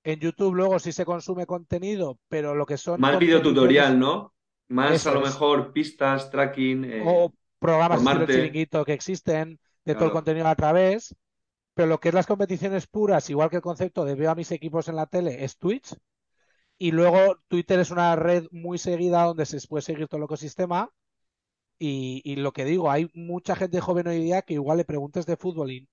En 0.03 0.19
YouTube 0.19 0.55
luego 0.55 0.79
sí 0.79 0.91
se 0.91 1.05
consume 1.05 1.45
contenido, 1.45 2.19
pero 2.27 2.55
lo 2.55 2.65
que 2.65 2.77
son... 2.77 2.99
Más 2.99 3.19
videotutorial, 3.19 3.97
¿no? 3.97 4.33
Más 4.67 5.05
a 5.05 5.13
lo 5.13 5.21
mejor 5.21 5.71
pistas, 5.71 6.29
tracking. 6.31 6.85
Eh, 6.85 7.03
o 7.05 7.33
programas 7.59 8.03
de 8.03 8.25
chiringuito 8.25 8.83
que 8.83 8.93
existen, 8.93 9.59
de 9.85 9.95
todo 9.95 10.05
el 10.05 10.11
contenido 10.11 10.47
a 10.47 10.55
través. 10.55 11.15
Pero 11.73 11.87
lo 11.87 11.99
que 11.99 12.09
es 12.09 12.15
las 12.15 12.25
competiciones 12.25 12.87
puras, 12.87 13.29
igual 13.29 13.49
que 13.49 13.57
el 13.57 13.61
concepto 13.61 14.03
de 14.03 14.15
veo 14.15 14.31
a 14.31 14.35
mis 14.35 14.51
equipos 14.51 14.87
en 14.87 14.95
la 14.95 15.05
tele, 15.05 15.43
es 15.43 15.57
Twitch. 15.57 15.95
Y 16.77 16.91
luego 16.91 17.37
Twitter 17.47 17.79
es 17.79 17.91
una 17.91 18.15
red 18.15 18.47
muy 18.51 18.77
seguida 18.77 19.23
donde 19.23 19.45
se 19.45 19.65
puede 19.67 19.83
seguir 19.83 20.07
todo 20.07 20.17
el 20.17 20.25
ecosistema. 20.25 20.89
Y, 21.83 22.35
lo 22.35 22.53
que 22.53 22.63
digo, 22.63 22.91
hay 22.91 23.09
mucha 23.15 23.55
gente 23.55 23.81
joven 23.81 24.07
hoy 24.07 24.19
día 24.19 24.43
que 24.43 24.53
igual 24.53 24.77
le 24.77 24.85
preguntes 24.85 25.25
de 25.25 25.35
fútbol 25.35 25.71
y, 25.71 25.89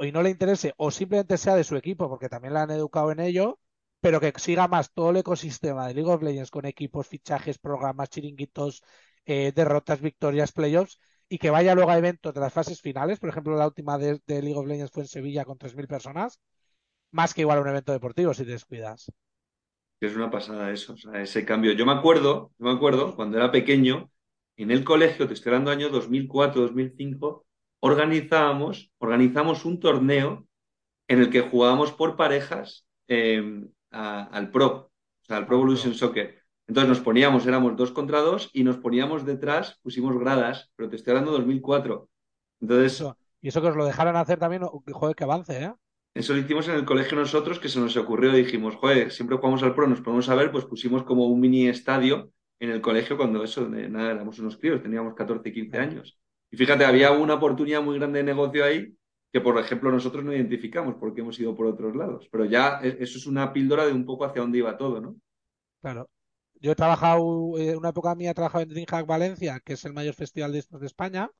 y 0.00 0.12
no 0.12 0.22
le 0.22 0.30
interese, 0.30 0.72
o 0.78 0.90
simplemente 0.90 1.36
sea 1.36 1.54
de 1.54 1.64
su 1.64 1.76
equipo, 1.76 2.08
porque 2.08 2.30
también 2.30 2.54
la 2.54 2.62
han 2.62 2.70
educado 2.70 3.12
en 3.12 3.20
ello, 3.20 3.60
pero 4.00 4.20
que 4.20 4.32
siga 4.36 4.68
más 4.68 4.94
todo 4.94 5.10
el 5.10 5.18
ecosistema 5.18 5.86
de 5.86 5.92
League 5.92 6.10
of 6.10 6.22
Legends 6.22 6.50
con 6.50 6.64
equipos, 6.64 7.06
fichajes, 7.06 7.58
programas, 7.58 8.08
chiringuitos, 8.08 8.82
eh, 9.26 9.52
derrotas, 9.54 10.00
victorias, 10.00 10.52
playoffs, 10.52 10.98
y 11.28 11.36
que 11.36 11.50
vaya 11.50 11.74
luego 11.74 11.90
a 11.90 11.98
eventos 11.98 12.32
de 12.32 12.40
las 12.40 12.54
fases 12.54 12.80
finales. 12.80 13.18
Por 13.18 13.28
ejemplo, 13.28 13.54
la 13.54 13.66
última 13.66 13.98
de, 13.98 14.18
League 14.26 14.56
of 14.56 14.66
Legends 14.66 14.92
fue 14.92 15.02
en 15.02 15.08
Sevilla 15.08 15.44
con 15.44 15.58
3.000 15.58 15.86
personas, 15.86 16.40
más 17.10 17.34
que 17.34 17.42
igual 17.42 17.58
un 17.58 17.68
evento 17.68 17.92
deportivo 17.92 18.32
si 18.32 18.46
te 18.46 18.52
descuidas. 18.52 19.12
Es 20.00 20.16
una 20.16 20.30
pasada 20.30 20.70
eso, 20.70 20.94
o 20.94 20.96
sea, 20.96 21.20
ese 21.20 21.44
cambio. 21.44 21.72
Yo 21.72 21.84
me 21.84 21.92
acuerdo, 21.92 22.52
yo 22.58 22.66
me 22.66 22.72
acuerdo 22.72 23.14
cuando 23.14 23.36
era 23.36 23.50
pequeño, 23.50 24.10
en 24.56 24.70
el 24.70 24.84
colegio, 24.84 25.26
te 25.26 25.34
estoy 25.34 25.50
hablando 25.50 25.70
año 25.70 25.88
2004, 25.88 26.62
2005, 26.62 27.46
organizábamos, 27.80 28.90
organizamos 28.98 29.64
un 29.64 29.80
torneo 29.80 30.46
en 31.08 31.20
el 31.20 31.30
que 31.30 31.42
jugábamos 31.42 31.92
por 31.92 32.16
parejas 32.16 32.86
eh, 33.08 33.64
al 33.90 34.50
Pro, 34.50 34.68
o 34.68 35.24
sea, 35.24 35.36
al 35.38 35.46
Pro 35.46 35.56
Evolution 35.56 35.94
Soccer. 35.94 36.42
Entonces 36.66 36.88
nos 36.88 37.00
poníamos, 37.00 37.46
éramos 37.46 37.76
dos 37.76 37.92
contra 37.92 38.20
dos 38.20 38.50
y 38.52 38.64
nos 38.64 38.78
poníamos 38.78 39.24
detrás, 39.24 39.78
pusimos 39.82 40.18
gradas, 40.18 40.70
pero 40.74 40.88
te 40.88 40.96
estoy 40.96 41.12
hablando 41.12 41.32
de 41.32 41.38
2004. 41.38 42.08
Entonces, 42.60 43.04
y 43.40 43.48
eso 43.48 43.60
que 43.60 43.68
os 43.68 43.76
lo 43.76 43.84
dejaran 43.84 44.16
hacer 44.16 44.38
también, 44.38 44.62
joder, 44.62 45.14
que 45.14 45.24
avance, 45.24 45.62
¿eh? 45.62 45.72
Eso 46.14 46.32
lo 46.32 46.40
hicimos 46.40 46.66
en 46.68 46.76
el 46.76 46.86
colegio 46.86 47.18
nosotros, 47.18 47.60
que 47.60 47.68
se 47.68 47.78
nos 47.78 47.94
ocurrió, 47.96 48.32
dijimos, 48.32 48.74
joder, 48.76 49.12
siempre 49.12 49.36
jugamos 49.36 49.62
al 49.62 49.74
pro, 49.74 49.86
nos 49.86 50.00
podemos 50.00 50.28
a 50.30 50.34
ver, 50.34 50.50
pues 50.50 50.64
pusimos 50.64 51.04
como 51.04 51.26
un 51.26 51.38
mini 51.38 51.68
estadio 51.68 52.32
en 52.58 52.70
el 52.70 52.80
colegio 52.80 53.16
cuando 53.16 53.42
eso, 53.44 53.68
nada, 53.68 54.12
éramos 54.12 54.38
unos 54.38 54.56
críos, 54.56 54.82
teníamos 54.82 55.14
14, 55.14 55.52
15 55.52 55.78
años. 55.78 56.18
Y 56.50 56.56
fíjate, 56.56 56.84
había 56.84 57.12
una 57.12 57.34
oportunidad 57.34 57.82
muy 57.82 57.98
grande 57.98 58.20
de 58.20 58.24
negocio 58.24 58.64
ahí 58.64 58.94
que, 59.32 59.40
por 59.40 59.58
ejemplo, 59.58 59.90
nosotros 59.90 60.24
no 60.24 60.32
identificamos 60.32 60.94
porque 60.98 61.20
hemos 61.20 61.38
ido 61.38 61.54
por 61.54 61.66
otros 61.66 61.94
lados. 61.94 62.28
Pero 62.30 62.44
ya 62.44 62.80
e, 62.82 62.96
eso 63.00 63.18
es 63.18 63.26
una 63.26 63.52
píldora 63.52 63.86
de 63.86 63.92
un 63.92 64.06
poco 64.06 64.24
hacia 64.24 64.42
dónde 64.42 64.58
iba 64.58 64.76
todo, 64.76 65.00
¿no? 65.00 65.16
Claro. 65.82 66.08
Yo 66.54 66.72
he 66.72 66.74
trabajado, 66.74 67.58
en 67.58 67.76
una 67.76 67.90
época 67.90 68.14
mía 68.14 68.30
he 68.30 68.34
trabajado 68.34 68.62
en 68.62 68.70
DreamHack 68.70 69.06
Valencia, 69.06 69.60
que 69.60 69.74
es 69.74 69.84
el 69.84 69.92
mayor 69.92 70.14
festival 70.14 70.52
de 70.52 70.64
de 70.68 70.86
España, 70.86 71.30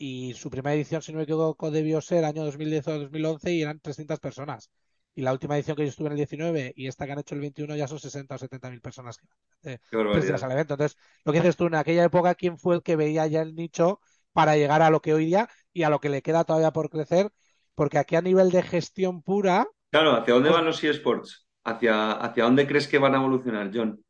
y 0.00 0.32
su 0.34 0.48
primera 0.50 0.74
edición, 0.74 1.02
si 1.02 1.12
no 1.12 1.18
me 1.18 1.24
equivoco, 1.24 1.70
debió 1.70 2.00
ser 2.00 2.24
año 2.24 2.42
2010 2.44 2.88
o 2.88 2.98
2011 3.00 3.52
y 3.52 3.62
eran 3.62 3.80
300 3.80 4.18
personas. 4.18 4.70
Y 5.14 5.22
la 5.22 5.32
última 5.32 5.56
edición 5.56 5.76
que 5.76 5.82
yo 5.82 5.88
estuve 5.88 6.06
en 6.06 6.12
el 6.12 6.18
19 6.18 6.72
y 6.76 6.86
esta 6.86 7.04
que 7.04 7.12
han 7.12 7.18
hecho 7.18 7.34
el 7.34 7.40
21 7.40 7.76
ya 7.76 7.88
son 7.88 7.98
60 7.98 8.34
o 8.34 8.38
70 8.38 8.70
mil 8.70 8.80
personas 8.80 9.18
que 9.18 9.26
al 9.62 10.52
evento. 10.52 10.74
Entonces, 10.74 10.96
lo 11.24 11.32
que 11.32 11.40
dices 11.40 11.56
tú, 11.56 11.66
en 11.66 11.74
aquella 11.74 12.04
época, 12.04 12.34
¿quién 12.34 12.58
fue 12.58 12.76
el 12.76 12.82
que 12.82 12.96
veía 12.96 13.26
ya 13.26 13.42
el 13.42 13.54
nicho 13.54 14.00
para 14.32 14.56
llegar 14.56 14.82
a 14.82 14.90
lo 14.90 15.00
que 15.00 15.12
hoy 15.12 15.26
día 15.26 15.48
y 15.72 15.82
a 15.82 15.90
lo 15.90 16.00
que 16.00 16.08
le 16.08 16.22
queda 16.22 16.44
todavía 16.44 16.72
por 16.72 16.90
crecer? 16.90 17.30
Porque 17.74 17.98
aquí 17.98 18.16
a 18.16 18.22
nivel 18.22 18.50
de 18.50 18.62
gestión 18.62 19.22
pura... 19.22 19.66
Claro, 19.90 20.12
¿hacia 20.12 20.34
dónde 20.34 20.50
pues 20.50 20.58
van 20.58 20.66
los 20.66 20.84
eSports? 20.84 21.46
¿Hacia, 21.64 22.12
¿Hacia 22.12 22.44
dónde 22.44 22.66
crees 22.66 22.86
que 22.86 22.98
van 22.98 23.14
a 23.14 23.18
evolucionar, 23.18 23.70
John? 23.74 24.02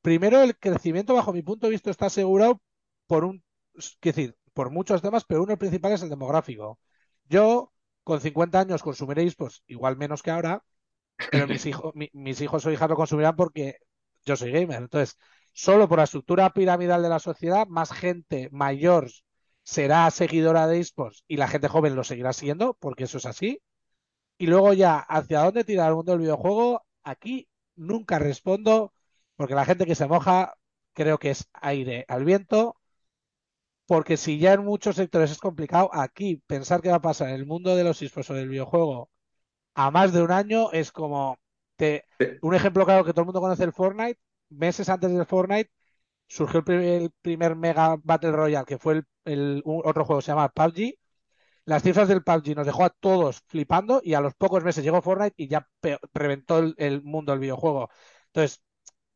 Primero, 0.00 0.42
el 0.42 0.56
crecimiento, 0.56 1.14
bajo 1.14 1.32
mi 1.32 1.42
punto 1.42 1.66
de 1.66 1.72
vista, 1.72 1.90
está 1.90 2.06
asegurado 2.06 2.60
por 3.06 3.24
un... 3.24 3.42
Es 3.74 3.98
decir, 4.00 4.36
por 4.54 4.70
muchos 4.70 5.02
temas, 5.02 5.24
pero 5.24 5.42
uno 5.42 5.58
principal 5.58 5.92
es 5.92 6.02
el 6.02 6.08
demográfico. 6.08 6.78
Yo, 7.28 7.72
con 8.04 8.20
50 8.20 8.60
años, 8.60 8.82
consumiréis, 8.82 9.34
pues 9.34 9.62
igual 9.66 9.96
menos 9.96 10.22
que 10.22 10.30
ahora, 10.30 10.64
pero 11.30 11.46
mis, 11.48 11.66
hijos, 11.66 11.92
mis 11.94 12.40
hijos 12.40 12.66
o 12.66 12.72
hijas 12.72 12.88
lo 12.88 12.96
consumirán 12.96 13.36
porque 13.36 13.78
yo 14.24 14.36
soy 14.36 14.52
gamer. 14.52 14.82
Entonces, 14.82 15.18
solo 15.52 15.88
por 15.88 15.98
la 15.98 16.04
estructura 16.04 16.50
piramidal 16.52 17.02
de 17.02 17.08
la 17.08 17.18
sociedad, 17.18 17.66
más 17.66 17.92
gente 17.92 18.48
mayor 18.52 19.10
será 19.62 20.10
seguidora 20.10 20.66
de 20.66 20.80
esports 20.80 21.24
y 21.26 21.36
la 21.38 21.48
gente 21.48 21.68
joven 21.68 21.96
lo 21.96 22.04
seguirá 22.04 22.32
siguiendo, 22.32 22.74
porque 22.80 23.04
eso 23.04 23.18
es 23.18 23.26
así. 23.26 23.62
Y 24.38 24.46
luego 24.46 24.72
ya, 24.72 24.98
¿hacia 24.98 25.40
dónde 25.40 25.64
tira 25.64 25.86
el 25.88 25.94
mundo 25.94 26.12
del 26.12 26.20
videojuego? 26.22 26.84
Aquí 27.04 27.48
nunca 27.76 28.18
respondo, 28.18 28.92
porque 29.36 29.54
la 29.54 29.64
gente 29.64 29.86
que 29.86 29.94
se 29.94 30.06
moja 30.06 30.54
creo 30.92 31.18
que 31.18 31.30
es 31.30 31.48
aire 31.54 32.04
al 32.08 32.24
viento, 32.24 32.76
porque 33.86 34.16
si 34.16 34.38
ya 34.38 34.54
en 34.54 34.64
muchos 34.64 34.96
sectores 34.96 35.30
es 35.30 35.38
complicado, 35.38 35.90
aquí 35.92 36.36
pensar 36.46 36.80
qué 36.80 36.90
va 36.90 36.96
a 36.96 37.02
pasar 37.02 37.28
en 37.28 37.36
el 37.36 37.46
mundo 37.46 37.76
de 37.76 37.84
los 37.84 38.00
esports 38.02 38.30
o 38.30 38.34
del 38.34 38.48
videojuego 38.48 39.10
a 39.74 39.90
más 39.90 40.12
de 40.12 40.22
un 40.22 40.30
año 40.32 40.70
es 40.72 40.92
como 40.92 41.38
te... 41.76 42.04
un 42.42 42.54
ejemplo 42.54 42.84
claro 42.84 43.04
que 43.04 43.12
todo 43.12 43.22
el 43.22 43.26
mundo 43.26 43.40
conoce 43.40 43.64
el 43.64 43.72
Fortnite, 43.72 44.20
meses 44.50 44.88
antes 44.88 45.12
del 45.12 45.26
Fortnite 45.26 45.70
surgió 46.26 46.64
el 46.66 47.10
primer, 47.22 47.56
Mega 47.56 47.96
Battle 48.02 48.32
Royale, 48.32 48.66
que 48.66 48.78
fue 48.78 49.02
el, 49.24 49.62
otro 49.64 50.04
juego, 50.04 50.22
se 50.22 50.32
llama 50.32 50.48
PUBG. 50.48 50.94
Las 51.66 51.82
cifras 51.82 52.08
del 52.08 52.22
PUBG 52.24 52.56
nos 52.56 52.66
dejó 52.66 52.84
a 52.84 52.90
todos 52.90 53.42
flipando 53.48 54.00
y 54.04 54.14
a 54.14 54.20
los 54.20 54.34
pocos 54.34 54.64
meses 54.64 54.84
llegó 54.84 55.02
Fortnite 55.02 55.34
y 55.36 55.48
ya 55.48 55.68
reventó 56.12 56.58
el, 56.58 56.74
el 56.78 57.02
mundo 57.02 57.32
del 57.32 57.40
videojuego. 57.40 57.90
Entonces, 58.26 58.62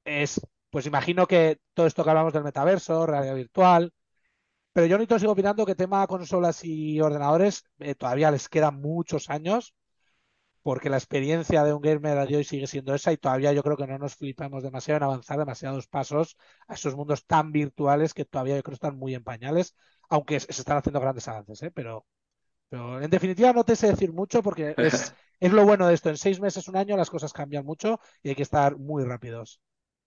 es, 0.05 0.41
pues 0.71 0.87
imagino 0.87 1.27
que 1.27 1.61
todo 1.75 1.87
esto 1.87 2.05
que 2.05 2.11
hablamos 2.11 2.33
del 2.33 2.45
metaverso, 2.45 3.07
realidad 3.07 3.35
virtual, 3.37 3.93
pero 4.79 4.87
yo 4.87 4.97
ni 4.97 5.07
sigo 5.19 5.33
opinando 5.33 5.67
que 5.67 5.75
tema 5.75 6.07
consolas 6.07 6.64
y 6.64 7.01
ordenadores 7.01 7.64
eh, 7.81 7.97
todavía 7.97 8.31
les 8.31 8.49
quedan 8.49 8.81
muchos 8.81 9.29
años. 9.29 9.75
porque 10.62 10.91
la 10.91 10.99
experiencia 10.99 11.64
de 11.64 11.73
un 11.73 11.83
gamer 11.83 12.29
de 12.29 12.37
hoy 12.37 12.45
sigue 12.45 12.69
siendo 12.69 12.95
esa 12.95 13.12
y 13.12 13.17
todavía 13.17 13.53
yo 13.53 13.64
creo 13.64 13.77
que 13.77 13.88
no 13.88 13.99
nos 13.99 14.14
flipamos 14.14 14.62
demasiado 14.62 14.99
en 14.99 15.03
avanzar 15.05 15.38
demasiados 15.38 15.88
pasos 15.88 16.37
a 16.69 16.75
esos 16.75 16.95
mundos 16.95 17.27
tan 17.27 17.51
virtuales 17.53 18.14
que 18.14 18.25
todavía 18.25 18.57
yo 18.57 18.62
creo 18.62 18.75
están 18.75 18.97
muy 18.97 19.14
en 19.17 19.25
pañales, 19.25 19.75
aunque 20.11 20.38
se 20.38 20.53
están 20.53 20.77
haciendo 20.79 21.01
grandes 21.01 21.27
avances, 21.27 21.61
¿eh? 21.64 21.73
pero, 21.73 22.07
pero 22.69 23.03
en 23.03 23.11
definitiva 23.11 23.53
no 23.53 23.64
te 23.64 23.77
sé 23.77 23.88
decir 23.88 24.12
mucho 24.12 24.43
porque 24.45 24.75
es, 24.79 25.12
es 25.41 25.53
lo 25.53 25.64
bueno 25.64 25.88
de 25.88 25.95
esto, 25.95 26.11
en 26.11 26.19
seis 26.19 26.41
meses, 26.41 26.69
un 26.69 26.77
año 26.77 26.97
las 26.97 27.11
cosas 27.11 27.33
cambian 27.33 27.64
mucho 27.64 28.01
y 28.23 28.31
hay 28.31 28.37
que 28.37 28.43
estar 28.45 28.77
muy 28.79 29.05
rápidos. 29.05 29.61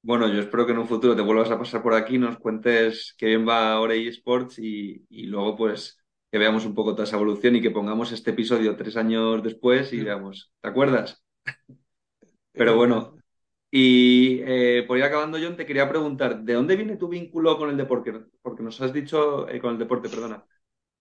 Bueno, 0.03 0.27
yo 0.27 0.39
espero 0.41 0.65
que 0.65 0.71
en 0.71 0.79
un 0.79 0.87
futuro 0.87 1.15
te 1.15 1.21
vuelvas 1.21 1.51
a 1.51 1.59
pasar 1.59 1.83
por 1.83 1.93
aquí, 1.93 2.17
nos 2.17 2.37
cuentes 2.39 3.13
qué 3.17 3.27
bien 3.27 3.47
va 3.47 3.73
ahora 3.73 3.93
eSports 3.93 4.57
y, 4.57 5.05
y 5.09 5.27
luego 5.27 5.55
pues 5.55 5.99
que 6.31 6.39
veamos 6.39 6.65
un 6.65 6.73
poco 6.73 6.93
toda 6.93 7.03
esa 7.03 7.17
evolución 7.17 7.55
y 7.55 7.61
que 7.61 7.69
pongamos 7.71 8.11
este 8.11 8.31
episodio 8.31 8.75
tres 8.75 8.97
años 8.97 9.43
después 9.43 9.93
y 9.93 10.01
veamos, 10.03 10.51
¿te 10.59 10.69
acuerdas? 10.69 11.23
Pero 12.53 12.75
bueno, 12.75 13.17
y 13.71 14.41
eh, 14.43 14.85
por 14.87 14.97
ir 14.97 15.03
acabando, 15.03 15.37
John, 15.41 15.57
te 15.57 15.65
quería 15.65 15.89
preguntar, 15.89 16.41
¿de 16.43 16.53
dónde 16.53 16.75
viene 16.77 16.97
tu 16.97 17.07
vínculo 17.09 17.57
con 17.57 17.69
el 17.69 17.77
deporte? 17.77 18.13
Porque 18.41 18.63
nos 18.63 18.81
has 18.81 18.93
dicho, 18.93 19.49
eh, 19.49 19.59
con 19.61 19.73
el 19.73 19.79
deporte, 19.79 20.09
perdona, 20.09 20.45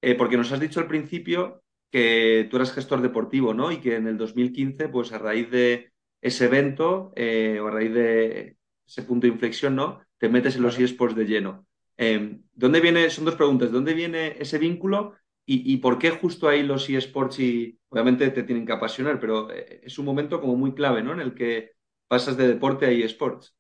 eh, 0.03 0.15
porque 0.17 0.37
nos 0.39 0.53
has 0.53 0.61
dicho 0.61 0.81
al 0.81 0.89
principio 0.89 1.63
que 1.91 2.49
tú 2.51 2.57
eras 2.57 2.73
gestor 2.73 3.03
deportivo, 3.03 3.55
¿no? 3.55 3.73
Y 3.73 3.81
que 3.81 3.97
en 3.97 4.09
el 4.09 4.19
2015, 4.19 4.89
pues 4.89 5.13
a 5.13 5.19
raíz 5.19 5.51
de 5.51 5.93
ese 6.23 6.47
evento 6.47 7.13
o 7.17 7.69
a 7.69 7.71
raíz 7.73 7.95
de 7.95 8.57
ese 8.91 9.03
punto 9.03 9.27
de 9.27 9.33
inflexión, 9.33 9.77
¿no? 9.77 10.01
Te 10.19 10.29
metes 10.29 10.57
en 10.57 10.63
los 10.63 10.79
eSports 10.79 11.15
de 11.15 11.25
lleno. 11.25 11.65
Eh, 11.97 12.41
¿Dónde 12.53 12.81
viene, 12.81 13.09
son 13.09 13.25
dos 13.25 13.37
preguntas, 13.37 13.71
¿dónde 13.71 13.95
viene 13.95 14.37
ese 14.39 14.59
vínculo 14.59 15.15
y, 15.53 15.79
por 15.79 15.99
qué 15.99 16.11
justo 16.11 16.49
ahí 16.49 16.63
los 16.63 16.89
eSports 16.89 17.41
y 17.41 17.77
obviamente 17.89 18.31
te 18.31 18.45
tienen 18.45 18.65
que 18.65 18.73
apasionar, 18.73 19.19
pero 19.19 19.51
eh, 19.51 19.81
es 19.83 19.99
un 19.99 20.05
momento 20.05 20.41
como 20.41 20.55
muy 20.55 20.75
clave, 20.75 21.03
¿no? 21.03 21.13
En 21.13 21.19
el 21.19 21.35
que 21.35 21.73
pasas 22.07 22.37
de 22.37 22.47
deporte 22.47 22.87
a 22.87 22.91
eSports. 22.91 23.53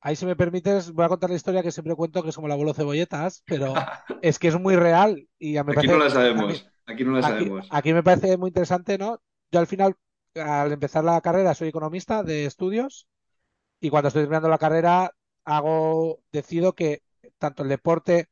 Ahí, 0.00 0.16
si 0.16 0.24
me 0.24 0.36
permites, 0.36 0.90
voy 0.90 1.04
a 1.04 1.08
contar 1.08 1.28
la 1.28 1.36
historia 1.36 1.62
que 1.62 1.70
siempre 1.70 1.94
cuento, 1.94 2.22
que 2.22 2.30
es 2.30 2.34
como 2.34 2.48
la 2.48 2.54
abuelo 2.54 2.72
cebolletas, 2.72 3.42
pero 3.44 3.74
es 4.22 4.38
que 4.38 4.48
es 4.48 4.58
muy 4.58 4.76
real 4.76 5.28
y 5.38 5.52
me 5.62 5.74
Aquí 5.76 5.86
no 5.86 5.98
la 5.98 6.08
sabemos, 6.08 6.66
aquí 6.86 7.04
no 7.04 7.12
la 7.12 7.22
sabemos. 7.22 7.68
Aquí 7.70 7.92
me 7.92 8.02
parece 8.02 8.38
muy 8.38 8.48
interesante, 8.48 8.96
¿no? 8.96 9.20
Yo 9.52 9.60
al 9.60 9.66
final, 9.66 9.96
al 10.34 10.72
empezar 10.72 11.04
la 11.04 11.20
carrera, 11.20 11.54
soy 11.54 11.68
economista 11.68 12.22
de 12.22 12.46
estudios 12.46 13.06
y 13.80 13.90
cuando 13.90 14.08
estoy 14.08 14.22
terminando 14.22 14.48
la 14.48 14.58
carrera, 14.58 15.12
hago, 15.44 16.20
decido 16.32 16.74
que 16.74 17.02
tanto 17.38 17.62
el 17.62 17.68
deporte 17.68 18.28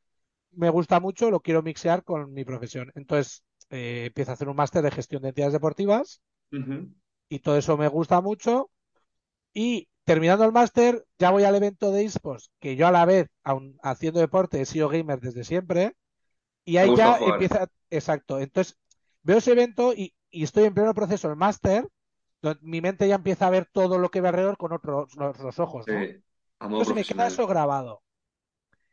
me 0.52 0.70
gusta 0.70 1.00
mucho, 1.00 1.30
lo 1.30 1.40
quiero 1.40 1.62
mixear 1.62 2.02
con 2.02 2.32
mi 2.32 2.44
profesión. 2.44 2.90
Entonces, 2.94 3.42
eh, 3.70 4.04
empiezo 4.06 4.30
a 4.30 4.34
hacer 4.34 4.48
un 4.48 4.56
máster 4.56 4.82
de 4.82 4.90
gestión 4.90 5.22
de 5.22 5.28
entidades 5.28 5.52
deportivas 5.52 6.20
y 7.28 7.38
todo 7.40 7.56
eso 7.56 7.76
me 7.76 7.88
gusta 7.88 8.20
mucho. 8.20 8.70
Y 9.52 9.88
terminando 10.04 10.44
el 10.44 10.52
máster, 10.52 11.04
ya 11.18 11.30
voy 11.30 11.44
al 11.44 11.54
evento 11.54 11.90
de 11.90 12.04
esports, 12.04 12.50
que 12.60 12.76
yo 12.76 12.86
a 12.86 12.92
la 12.92 13.04
vez, 13.04 13.28
aun 13.42 13.78
haciendo 13.82 14.20
deporte, 14.20 14.60
he 14.60 14.66
sido 14.66 14.88
gamer 14.88 15.20
desde 15.20 15.44
siempre. 15.44 15.94
Y 16.64 16.78
ahí 16.78 16.94
ya 16.96 17.18
empieza, 17.18 17.68
exacto. 17.90 18.40
Entonces, 18.40 18.76
veo 19.22 19.38
ese 19.38 19.52
evento 19.52 19.92
y, 19.92 20.14
estoy 20.30 20.64
en 20.64 20.74
pleno 20.74 20.94
proceso 20.94 21.28
el 21.30 21.36
máster, 21.36 21.88
mi 22.60 22.80
mente 22.80 23.08
ya 23.08 23.16
empieza 23.16 23.46
a 23.46 23.50
ver 23.50 23.66
todo 23.66 23.98
lo 23.98 24.10
que 24.10 24.20
ve 24.20 24.28
alrededor 24.28 24.56
con 24.56 24.72
otros 24.72 25.14
los, 25.16 25.58
ojos. 25.58 25.86
Entonces 26.60 26.94
me 26.94 27.04
queda 27.04 27.26
eso 27.26 27.46
grabado. 27.46 28.02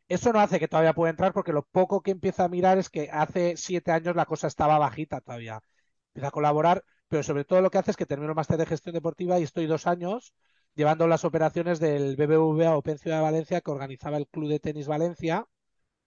Eso 0.07 0.33
no 0.33 0.39
hace 0.39 0.59
que 0.59 0.67
todavía 0.67 0.93
pueda 0.93 1.11
entrar 1.11 1.33
porque 1.33 1.53
lo 1.53 1.63
poco 1.63 2.01
que 2.01 2.11
empieza 2.11 2.43
a 2.43 2.49
mirar 2.49 2.77
es 2.77 2.89
que 2.89 3.09
hace 3.11 3.57
siete 3.57 3.91
años 3.91 4.15
la 4.15 4.25
cosa 4.25 4.47
estaba 4.47 4.77
bajita 4.77 5.21
todavía. 5.21 5.61
Empieza 6.09 6.27
a 6.27 6.31
colaborar, 6.31 6.83
pero 7.07 7.23
sobre 7.23 7.45
todo 7.45 7.61
lo 7.61 7.71
que 7.71 7.77
hace 7.77 7.91
es 7.91 7.97
que 7.97 8.05
termino 8.05 8.31
el 8.31 8.35
máster 8.35 8.57
de 8.57 8.65
gestión 8.65 8.93
deportiva 8.93 9.39
y 9.39 9.43
estoy 9.43 9.65
dos 9.65 9.87
años 9.87 10.33
llevando 10.75 11.07
las 11.07 11.23
operaciones 11.25 11.79
del 11.79 12.15
BBVA 12.15 12.75
Open 12.75 12.97
Ciudad 12.97 13.17
de 13.17 13.23
Valencia 13.23 13.61
que 13.61 13.71
organizaba 13.71 14.17
el 14.17 14.27
Club 14.27 14.49
de 14.49 14.59
Tenis 14.59 14.87
Valencia, 14.87 15.45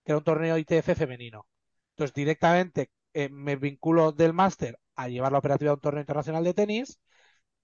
que 0.04 0.12
era 0.12 0.18
un 0.18 0.24
torneo 0.24 0.58
ITF 0.58 0.94
femenino. 0.96 1.46
Entonces 1.90 2.14
directamente 2.14 2.90
eh, 3.14 3.28
me 3.30 3.56
vinculo 3.56 4.12
del 4.12 4.32
máster 4.32 4.78
a 4.94 5.08
llevar 5.08 5.32
la 5.32 5.38
operativa 5.38 5.70
de 5.70 5.74
un 5.74 5.80
torneo 5.80 6.00
internacional 6.02 6.44
de 6.44 6.54
tenis, 6.54 7.00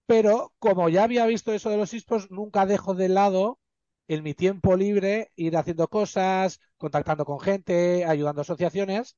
pero 0.06 0.52
como 0.58 0.88
ya 0.88 1.04
había 1.04 1.26
visto 1.26 1.52
eso 1.52 1.70
de 1.70 1.76
los 1.76 1.94
esports, 1.94 2.30
nunca 2.30 2.66
dejo 2.66 2.94
de 2.94 3.08
lado 3.08 3.60
en 4.08 4.22
mi 4.22 4.34
tiempo 4.34 4.76
libre 4.76 5.32
ir 5.36 5.56
haciendo 5.56 5.88
cosas, 5.88 6.60
contactando 6.76 7.24
con 7.24 7.40
gente, 7.40 8.04
ayudando 8.04 8.40
a 8.40 8.42
asociaciones. 8.42 9.16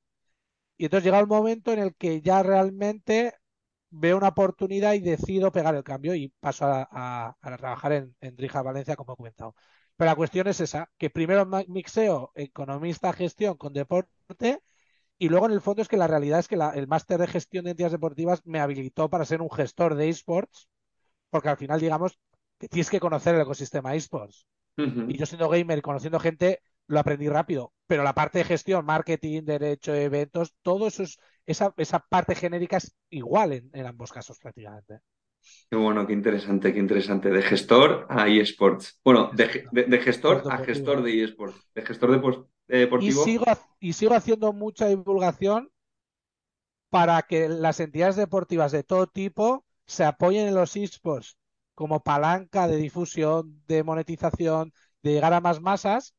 Y 0.76 0.86
entonces 0.86 1.04
llega 1.04 1.20
el 1.20 1.26
momento 1.26 1.72
en 1.72 1.80
el 1.80 1.94
que 1.96 2.20
ya 2.22 2.42
realmente 2.42 3.34
veo 3.90 4.16
una 4.16 4.28
oportunidad 4.28 4.94
y 4.94 5.00
decido 5.00 5.52
pegar 5.52 5.74
el 5.74 5.84
cambio 5.84 6.14
y 6.14 6.28
paso 6.40 6.66
a, 6.66 7.36
trabajar 7.40 7.92
en, 7.92 8.16
en 8.20 8.36
Valencia, 8.64 8.96
como 8.96 9.14
he 9.14 9.16
comentado. 9.16 9.54
Pero 9.96 10.10
la 10.10 10.16
cuestión 10.16 10.48
es 10.48 10.60
esa, 10.60 10.90
que 10.98 11.10
primero 11.10 11.46
mixeo 11.68 12.32
economista, 12.34 13.12
gestión 13.12 13.56
con 13.56 13.72
deporte 13.72 14.60
y 15.18 15.28
luego 15.28 15.46
en 15.46 15.52
el 15.52 15.60
fondo 15.60 15.82
es 15.82 15.88
que 15.88 15.96
la 15.96 16.06
realidad 16.06 16.40
es 16.40 16.48
que 16.48 16.56
el 16.56 16.86
máster 16.88 17.18
de 17.20 17.26
gestión 17.28 17.64
de 17.64 17.70
entidades 17.72 17.92
deportivas 17.92 18.42
me 18.44 18.60
habilitó 18.60 19.08
para 19.08 19.24
ser 19.24 19.42
un 19.42 19.50
gestor 19.50 19.94
de 19.94 20.08
esports, 20.08 20.68
porque 21.34 21.48
al 21.48 21.56
final 21.56 21.80
digamos 21.80 22.16
que 22.60 22.68
tienes 22.68 22.88
que 22.88 23.00
conocer 23.00 23.34
el 23.34 23.40
ecosistema 23.40 23.92
esports. 23.96 24.46
Y 24.76 25.16
yo 25.16 25.26
siendo 25.26 25.48
gamer 25.48 25.78
y 25.78 25.82
conociendo 25.82 26.20
gente, 26.20 26.60
lo 26.86 27.00
aprendí 27.00 27.28
rápido. 27.28 27.72
Pero 27.88 28.04
la 28.04 28.14
parte 28.14 28.38
de 28.38 28.44
gestión, 28.44 28.86
marketing, 28.86 29.42
derecho, 29.42 29.92
eventos, 29.92 30.54
todo 30.62 30.86
eso 30.86 31.02
es, 31.02 31.18
esa, 31.44 31.74
esa 31.76 31.98
parte 31.98 32.36
genérica 32.36 32.76
es 32.76 32.96
igual 33.10 33.68
en, 33.72 33.84
ambos 33.84 34.12
casos 34.12 34.38
prácticamente. 34.38 35.00
Qué 35.68 35.76
bueno, 35.76 36.06
qué 36.06 36.12
interesante, 36.12 36.72
qué 36.72 36.78
interesante. 36.78 37.30
De 37.30 37.42
gestor 37.42 38.06
a 38.08 38.28
eSports. 38.28 39.00
Bueno, 39.02 39.32
de, 39.32 39.48
gestor 40.04 40.44
a 40.48 40.58
gestor 40.58 41.02
de 41.02 41.24
eSports. 41.24 41.68
De 41.74 41.82
gestor 41.82 42.12
de, 42.12 42.78
deportivo. 42.78 43.22
Y 43.22 43.24
sigo, 43.24 43.44
y 43.80 43.92
sigo 43.94 44.14
haciendo 44.14 44.52
mucha 44.52 44.86
divulgación 44.86 45.68
para 46.90 47.20
que 47.22 47.48
las 47.48 47.80
entidades 47.80 48.14
deportivas 48.14 48.70
de 48.70 48.84
todo 48.84 49.08
tipo 49.08 49.64
se 49.86 50.04
apoyen 50.04 50.48
en 50.48 50.54
los 50.54 50.76
eSports 50.76 51.36
como 51.74 52.02
palanca 52.02 52.68
de 52.68 52.76
difusión, 52.76 53.62
de 53.66 53.82
monetización, 53.82 54.72
de 55.02 55.12
llegar 55.12 55.32
a 55.32 55.40
más 55.40 55.60
masas, 55.60 56.14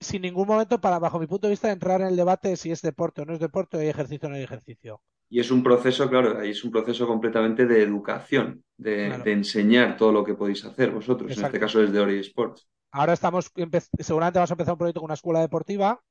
sin 0.00 0.22
ningún 0.22 0.46
momento, 0.46 0.80
para, 0.80 0.98
bajo 0.98 1.18
mi 1.18 1.26
punto 1.26 1.46
de 1.46 1.52
vista, 1.52 1.70
entrar 1.70 2.00
en 2.00 2.08
el 2.08 2.16
debate 2.16 2.50
de 2.50 2.56
si 2.56 2.70
es 2.70 2.82
deporte 2.82 3.22
o 3.22 3.24
no 3.24 3.32
es 3.32 3.40
deporte, 3.40 3.76
o 3.76 3.80
hay 3.80 3.88
ejercicio 3.88 4.26
o 4.26 4.30
no 4.30 4.36
hay 4.36 4.42
ejercicio. 4.42 5.00
Y 5.28 5.40
es 5.40 5.50
un 5.50 5.62
proceso, 5.62 6.10
claro, 6.10 6.38
ahí 6.38 6.50
es 6.50 6.62
un 6.62 6.70
proceso 6.70 7.06
completamente 7.06 7.66
de 7.66 7.82
educación, 7.82 8.62
de, 8.76 9.06
enseñar 9.32 9.96
todo 9.96 10.12
lo 10.12 10.24
que 10.24 10.34
podéis 10.34 10.64
hacer 10.64 10.90
vosotros, 10.90 11.36
en 11.36 11.44
este 11.44 11.58
caso 11.58 11.82
es 11.82 11.90
de 11.90 12.00
Ori 12.00 12.18
Sports. 12.18 12.68
Ahora 12.90 13.14
estamos, 13.14 13.50
seguramente 13.98 14.38
vamos 14.38 14.50
a 14.50 14.54
empezar 14.54 14.74
un 14.74 14.78
proyecto 14.78 15.00
con 15.00 15.06
una 15.06 15.14
escuela 15.14 15.40
deportiva 15.40 16.02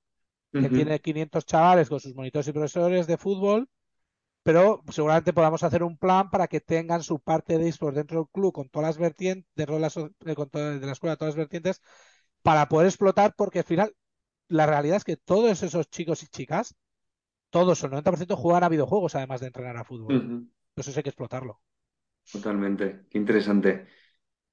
que 0.52 0.70
tiene 0.70 1.00
500 1.00 1.46
chavales 1.46 1.88
con 1.88 2.00
sus 2.00 2.16
monitores 2.16 2.48
y 2.48 2.52
profesores 2.52 3.06
de 3.08 3.18
fútbol 3.18 3.70
pero 4.44 4.84
seguramente 4.90 5.34
podamos 5.34 5.64
hacer 5.64 5.84
un 5.84 5.98
plan 5.98 6.30
para 6.30 6.48
que 6.48 6.62
tengan 6.62 7.04
su 7.04 7.20
parte 7.20 7.58
de 7.58 7.68
esports 7.68 7.98
dentro 7.98 8.20
del 8.20 8.30
club 8.30 8.54
con 8.54 8.70
todas 8.70 8.90
las 8.90 8.98
vertientes, 8.98 9.50
de, 9.56 9.64
eh, 9.64 10.36
con 10.36 10.50
de 10.52 10.86
la 10.86 10.92
escuela, 10.92 11.16
todas 11.16 11.36
las 11.36 11.40
vertientes, 11.40 11.82
para 12.42 12.68
poder 12.68 12.88
explotar, 12.88 13.36
porque 13.38 13.60
al 13.60 13.66
final 13.66 13.96
la 14.48 14.66
realidad 14.66 14.98
es 14.98 15.04
que 15.04 15.18
todos 15.18 15.62
esos 15.64 15.90
chicos 15.90 16.24
y 16.24 16.28
chicas, 16.28 16.76
todos, 17.50 17.84
el 17.84 17.92
90% 17.92 18.36
juegan 18.36 18.64
a 18.64 18.70
videojuegos 18.70 19.16
además 19.16 19.42
de 19.42 19.48
entrenar 19.48 19.78
a 19.78 19.84
fútbol. 19.84 20.48
Eso 20.76 20.92
hay 20.96 21.04
que 21.04 21.10
explotarlo. 21.10 21.62
Totalmente, 22.32 23.06
qué 23.10 23.18
interesante. 23.18 23.88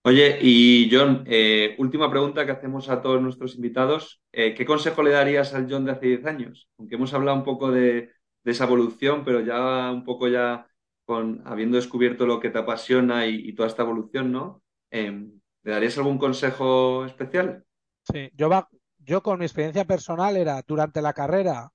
Oye, 0.02 0.38
y 0.40 0.88
John, 0.92 1.24
eh, 1.26 1.74
última 1.78 2.10
pregunta 2.10 2.44
que 2.46 2.52
hacemos 2.52 2.88
a 2.88 3.02
todos 3.02 3.20
nuestros 3.20 3.56
invitados. 3.56 4.22
Eh, 4.32 4.54
¿Qué 4.54 4.64
consejo 4.64 5.02
le 5.02 5.10
darías 5.10 5.54
al 5.54 5.66
John 5.70 5.84
de 5.84 5.92
hace 5.92 6.06
10 6.06 6.26
años? 6.26 6.68
Aunque 6.78 6.94
hemos 6.94 7.12
hablado 7.14 7.36
un 7.36 7.44
poco 7.44 7.70
de, 7.70 8.12
de 8.48 8.52
esa 8.52 8.64
evolución, 8.64 9.24
pero 9.26 9.42
ya 9.42 9.92
un 9.92 10.04
poco 10.04 10.26
ya 10.26 10.66
con 11.04 11.42
habiendo 11.44 11.76
descubierto 11.76 12.24
lo 12.24 12.40
que 12.40 12.48
te 12.48 12.58
apasiona 12.58 13.26
y, 13.26 13.52
toda 13.52 13.68
esta 13.68 13.82
evolución, 13.82 14.32
¿no? 14.32 14.62
Em, 14.90 15.38
¿Le 15.64 15.72
darías 15.72 15.98
algún 15.98 16.16
consejo 16.16 17.04
especial? 17.04 17.66
Sí, 18.10 18.30
yo, 18.32 18.48
va, 18.48 18.66
yo 19.00 19.22
con 19.22 19.38
mi 19.38 19.44
experiencia 19.44 19.84
personal 19.84 20.38
era 20.38 20.62
durante 20.66 21.02
la 21.02 21.12
carrera 21.12 21.74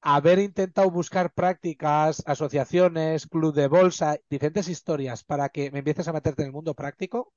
haber 0.00 0.40
intentado 0.40 0.90
buscar 0.90 1.32
prácticas, 1.32 2.24
asociaciones, 2.26 3.28
club 3.28 3.54
de 3.54 3.68
bolsa, 3.68 4.18
diferentes 4.28 4.66
historias 4.66 5.22
para 5.22 5.50
que 5.50 5.70
me 5.70 5.78
empieces 5.78 6.08
a 6.08 6.12
meterte 6.12 6.42
en 6.42 6.46
el 6.48 6.52
mundo 6.52 6.74
práctico 6.74 7.32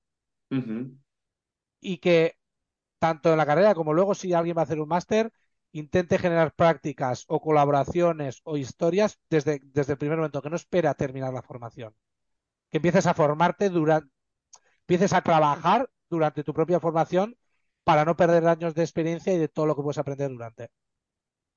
y 1.79 1.99
que 1.99 2.35
tanto 2.97 3.31
en 3.31 3.37
la 3.37 3.45
carrera 3.45 3.75
como 3.75 3.93
luego 3.93 4.15
si 4.15 4.33
alguien 4.33 4.57
va 4.57 4.61
a 4.61 4.63
hacer 4.63 4.81
un 4.81 4.87
máster, 4.87 5.31
intente 5.81 6.17
generar 6.19 6.53
prácticas 6.55 7.25
o 7.27 7.41
colaboraciones 7.47 8.41
o 8.43 8.57
historias 8.57 9.19
desde, 9.29 9.61
desde 9.63 9.93
el 9.93 9.99
primer 9.99 10.17
momento, 10.19 10.41
que 10.41 10.49
no 10.49 10.55
espera 10.55 10.93
terminar 11.03 11.33
la 11.33 11.41
formación. 11.49 11.91
Que 12.71 12.77
empieces 12.79 13.07
a 13.07 13.15
formarte 13.15 13.69
durante, 13.69 14.11
empieces 14.83 15.13
a 15.13 15.21
trabajar 15.21 15.89
durante 16.09 16.43
tu 16.43 16.53
propia 16.53 16.79
formación 16.79 17.37
para 17.83 18.05
no 18.05 18.15
perder 18.17 18.47
años 18.47 18.75
de 18.75 18.83
experiencia 18.83 19.33
y 19.33 19.39
de 19.39 19.49
todo 19.49 19.67
lo 19.67 19.75
que 19.75 19.83
puedes 19.83 19.99
aprender 19.99 20.29
durante. 20.31 20.69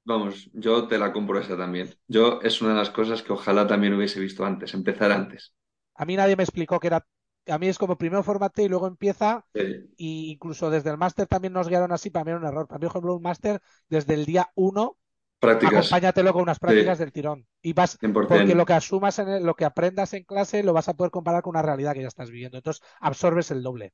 vamos, 0.05 0.51
yo 0.55 0.89
te 0.89 0.99
la 0.99 1.13
compro 1.13 1.39
esa 1.41 1.57
también. 1.57 1.95
Yo 2.09 2.41
es 2.43 2.61
una 2.61 2.71
de 2.71 2.77
las 2.79 2.91
cosas 2.91 3.23
que 3.23 3.33
ojalá 3.33 3.67
también 3.69 3.95
hubiese 3.95 4.19
visto 4.21 4.45
antes, 4.45 4.75
empezar 4.75 5.13
antes. 5.13 5.55
A 5.97 6.05
mí 6.07 6.17
nadie 6.17 6.37
me 6.37 6.45
explicó 6.45 6.81
que 6.81 6.87
era. 6.89 7.07
A 7.49 7.59
mí 7.59 7.69
es 7.69 7.79
como 7.79 7.97
primero 7.99 8.23
formate 8.23 8.63
y 8.65 8.69
luego 8.69 8.87
empieza. 8.87 9.45
Sí. 9.55 9.89
Y 9.97 10.31
incluso 10.33 10.71
desde 10.71 10.91
el 10.91 10.99
máster 10.99 11.27
también 11.27 11.53
nos 11.53 11.69
guiaron 11.69 11.93
así, 11.93 12.11
para 12.11 12.25
mí 12.25 12.31
era 12.31 12.39
un 12.41 12.47
error. 12.47 12.67
Para 12.69 12.79
mí, 12.79 12.83
por 12.87 12.91
ejemplo, 12.93 13.15
un 13.17 13.23
máster 13.23 13.61
desde 13.89 14.15
el 14.15 14.25
día 14.27 14.51
uno, 14.55 14.97
Prácticas, 15.41 15.73
acompáñatelo 15.73 16.33
con 16.33 16.43
unas 16.43 16.59
prácticas 16.61 16.99
del 16.99 17.13
tirón. 17.13 17.47
Y 17.63 17.73
vas, 17.73 17.99
100%. 17.99 18.39
porque 18.39 18.55
lo 18.55 18.67
que 18.67 18.73
asumas 18.75 19.19
en 19.19 19.29
el- 19.29 19.45
lo 19.45 19.55
que 19.55 19.65
aprendas 19.65 20.13
en 20.15 20.25
clase 20.25 20.63
lo 20.63 20.73
vas 20.73 20.89
a 20.89 20.95
poder 20.95 21.11
comparar 21.11 21.43
con 21.43 21.51
una 21.53 21.63
realidad 21.63 21.95
que 21.95 22.03
ya 22.03 22.09
estás 22.09 22.31
viviendo. 22.31 22.59
Entonces 22.59 22.83
absorbes 23.01 23.51
el 23.51 23.63
doble. 23.63 23.93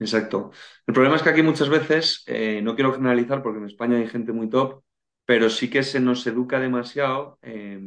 Exacto. 0.00 0.52
El 0.86 0.94
problema 0.94 1.16
es 1.16 1.22
que 1.22 1.30
aquí 1.30 1.42
muchas 1.42 1.68
veces, 1.68 2.22
eh, 2.26 2.60
no 2.62 2.74
quiero 2.76 2.92
generalizar 2.94 3.42
porque 3.42 3.58
en 3.58 3.66
España 3.66 3.96
hay 3.98 4.06
gente 4.06 4.32
muy 4.32 4.48
top, 4.48 4.82
pero 5.24 5.50
sí 5.50 5.68
que 5.68 5.82
se 5.82 5.98
nos 6.00 6.24
educa 6.26 6.60
demasiado 6.60 7.38
eh, 7.42 7.80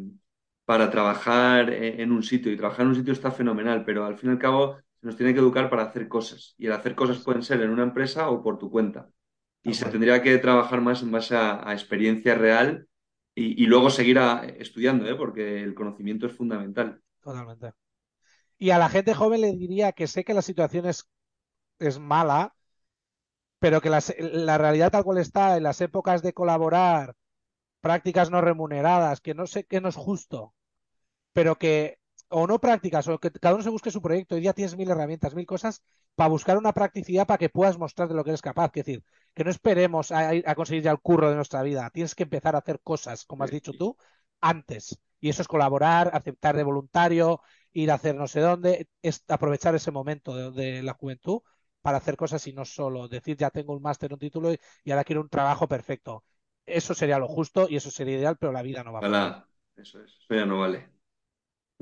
para 0.66 0.92
trabajar 0.92 1.70
eh, 1.72 2.02
en 2.02 2.12
un 2.12 2.22
sitio. 2.24 2.52
Y 2.52 2.58
trabajar 2.58 2.82
en 2.84 2.90
un 2.90 2.96
sitio 2.96 3.14
está 3.14 3.32
fenomenal, 3.32 3.86
pero 3.86 4.06
al 4.06 4.18
fin 4.18 4.30
y 4.30 4.34
al 4.34 4.40
cabo 4.40 4.78
se 5.02 5.08
nos 5.08 5.18
tiene 5.18 5.34
que 5.34 5.40
educar 5.42 5.70
para 5.70 5.84
hacer 5.86 6.08
cosas. 6.10 6.56
Y 6.60 6.68
el 6.68 6.74
hacer 6.74 6.96
cosas 6.96 7.20
pueden 7.20 7.44
ser 7.44 7.62
en 7.62 7.72
una 7.72 7.84
empresa 7.84 8.30
o 8.30 8.44
por 8.44 8.60
tu 8.60 8.72
cuenta. 8.72 9.10
Y 9.64 9.74
se 9.76 9.88
tendría 9.88 10.22
que 10.24 10.38
trabajar 10.40 10.82
más 10.82 11.02
en 11.04 11.12
base 11.12 11.36
a, 11.38 11.68
a 11.68 11.74
experiencia 11.74 12.36
real 12.36 12.88
y, 13.36 13.64
y 13.64 13.68
luego 13.68 13.90
seguir 13.92 14.20
a- 14.20 14.46
estudiando, 14.46 15.08
¿eh? 15.10 15.16
Porque 15.16 15.64
el 15.64 15.76
conocimiento 15.76 16.28
es 16.28 16.34
fundamental. 16.34 17.02
Totalmente. 17.22 17.74
Y 18.60 18.72
a 18.72 18.80
la 18.80 18.90
gente 18.90 19.14
joven 19.16 19.42
le 19.42 19.54
diría 19.58 19.94
que 19.94 20.08
sé 20.08 20.24
que 20.26 20.34
la 20.36 20.42
situación 20.44 20.86
es, 20.88 21.10
es 21.80 22.00
mala, 22.00 22.56
pero 23.60 23.82
que 23.82 23.90
las- 23.90 24.14
la 24.20 24.58
realidad 24.58 24.92
tal 24.92 25.04
cual 25.04 25.18
está 25.20 25.58
en 25.58 25.64
las 25.64 25.82
épocas 25.82 26.22
de 26.22 26.34
colaborar, 26.34 27.16
prácticas 27.82 28.32
no 28.32 28.42
remuneradas, 28.42 29.22
que 29.22 29.36
no 29.36 29.48
sé 29.48 29.66
qué 29.66 29.82
no 29.82 29.90
es 29.90 29.98
justo, 29.98 30.56
pero 31.34 31.58
que, 31.58 32.00
o 32.32 32.48
no 32.48 32.60
prácticas, 32.60 33.08
o 33.08 33.20
que 33.20 33.32
cada 33.32 33.56
uno 33.56 33.64
se 33.64 33.70
busque 33.70 33.92
su 33.92 34.02
proyecto. 34.02 34.36
Hoy 34.36 34.42
día 34.42 34.54
tienes 34.54 34.76
mil 34.78 34.90
herramientas, 34.90 35.36
mil 35.36 35.46
cosas 35.46 35.84
para 36.16 36.30
buscar 36.30 36.58
una 36.58 36.74
practicidad 36.74 37.28
para 37.28 37.38
que 37.38 37.50
puedas 37.50 37.78
mostrar 37.78 38.08
de 38.10 38.16
lo 38.16 38.24
que 38.24 38.32
eres 38.32 38.42
capaz. 38.42 38.68
Es 38.76 38.86
decir, 38.86 39.04
que 39.34 39.44
no 39.44 39.52
esperemos 39.52 40.12
a, 40.12 40.30
a 40.30 40.56
conseguir 40.56 40.84
ya 40.84 40.92
el 40.92 41.00
curro 41.00 41.30
de 41.30 41.36
nuestra 41.36 41.62
vida. 41.64 41.90
Tienes 41.92 42.16
que 42.16 42.24
empezar 42.24 42.56
a 42.56 42.60
hacer 42.60 42.80
cosas, 42.82 43.26
como 43.26 43.44
has 43.44 43.52
dicho 43.52 43.74
tú, 43.74 43.98
antes. 44.40 45.00
Y 45.20 45.30
eso 45.30 45.42
es 45.42 45.48
colaborar, 45.48 46.10
aceptar 46.14 46.56
de 46.56 46.64
voluntario, 46.64 47.42
ir 47.74 47.92
a 47.92 47.96
hacer 47.96 48.16
no 48.16 48.28
sé 48.28 48.40
dónde, 48.40 48.88
es 49.02 49.24
aprovechar 49.28 49.76
ese 49.76 49.92
momento 49.92 50.36
de, 50.36 50.52
de 50.52 50.84
la 50.84 50.94
juventud 50.94 51.42
para 51.82 51.98
hacer 51.98 52.16
cosas 52.18 52.46
y 52.48 52.54
no 52.54 52.66
solo 52.66 53.08
decir 53.08 53.38
ya 53.38 53.50
tengo 53.50 53.74
un 53.74 53.82
máster, 53.82 54.14
un 54.14 54.20
título 54.20 54.54
y, 54.54 54.60
y 54.84 54.92
ahora 54.92 55.04
quiero 55.04 55.22
un 55.22 55.30
trabajo 55.30 55.68
perfecto. 55.68 56.24
Eso 56.66 56.94
sería 56.94 57.20
lo 57.20 57.28
justo 57.28 57.68
y 57.70 57.76
eso 57.76 57.92
sería 57.92 58.18
ideal, 58.18 58.38
pero 58.38 58.52
la 58.52 58.62
vida 58.62 58.84
no 58.84 58.94
va. 58.94 59.00
Ojalá. 59.00 59.48
Eso 59.76 60.02
es. 60.04 60.12
Eso 60.12 60.36
ya 60.36 60.46
no 60.46 60.60
vale. 60.60 60.90